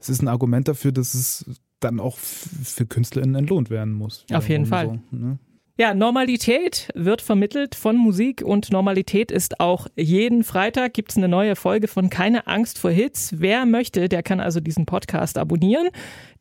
es 0.00 0.08
ist 0.08 0.22
ein 0.22 0.28
Argument 0.28 0.66
dafür, 0.66 0.90
dass 0.90 1.14
es 1.14 1.44
dann 1.80 2.00
auch 2.00 2.16
für 2.16 2.86
KünstlerInnen 2.86 3.34
entlohnt 3.34 3.70
werden 3.70 3.92
muss. 3.92 4.24
Auf 4.32 4.48
jeden 4.48 4.66
Fall. 4.66 5.00
So, 5.10 5.16
ne? 5.16 5.38
Ja, 5.78 5.94
Normalität 5.94 6.90
wird 6.94 7.22
vermittelt 7.22 7.74
von 7.74 7.96
Musik 7.96 8.42
und 8.42 8.70
Normalität 8.70 9.30
ist 9.30 9.58
auch 9.58 9.86
jeden 9.96 10.44
Freitag 10.44 10.92
gibt's 10.92 11.16
eine 11.16 11.28
neue 11.28 11.56
Folge 11.56 11.88
von 11.88 12.10
Keine 12.10 12.46
Angst 12.46 12.78
vor 12.78 12.90
Hits. 12.90 13.32
Wer 13.38 13.64
möchte, 13.64 14.10
der 14.10 14.22
kann 14.22 14.38
also 14.38 14.60
diesen 14.60 14.84
Podcast 14.84 15.38
abonnieren. 15.38 15.88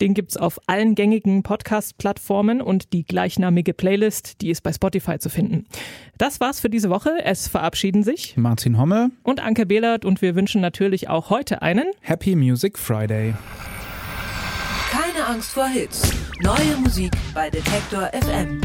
Den 0.02 0.14
gibt's 0.16 0.36
auf 0.36 0.60
allen 0.68 0.96
gängigen 0.96 1.44
Podcast-Plattformen 1.44 2.62
und 2.62 2.92
die 2.92 3.06
gleichnamige 3.06 3.74
Playlist, 3.74 4.42
die 4.42 4.50
ist 4.50 4.64
bei 4.64 4.74
Spotify 4.74 5.18
zu 5.18 5.30
finden. 5.30 5.66
Das 6.18 6.42
war's 6.42 6.60
für 6.60 6.70
diese 6.70 6.90
Woche. 6.90 7.12
Es 7.24 7.48
verabschieden 7.48 8.04
sich 8.04 8.36
Martin 8.36 8.78
Hommel, 8.78 9.12
und 9.24 9.40
Anke 9.40 9.66
Behlert 9.66 10.04
und 10.04 10.22
wir 10.22 10.36
wünschen 10.36 10.60
natürlich 10.60 11.08
auch 11.08 11.30
heute 11.30 11.62
einen 11.62 11.86
Happy 12.02 12.36
Music 12.36 12.78
Friday. 12.78 13.34
Keine 14.92 15.26
Angst 15.26 15.52
vor 15.52 15.68
Hits. 15.68 16.02
Neue 16.42 16.76
Musik 16.84 17.14
bei 17.34 17.50
Detektor 17.50 18.12
FM. 18.14 18.60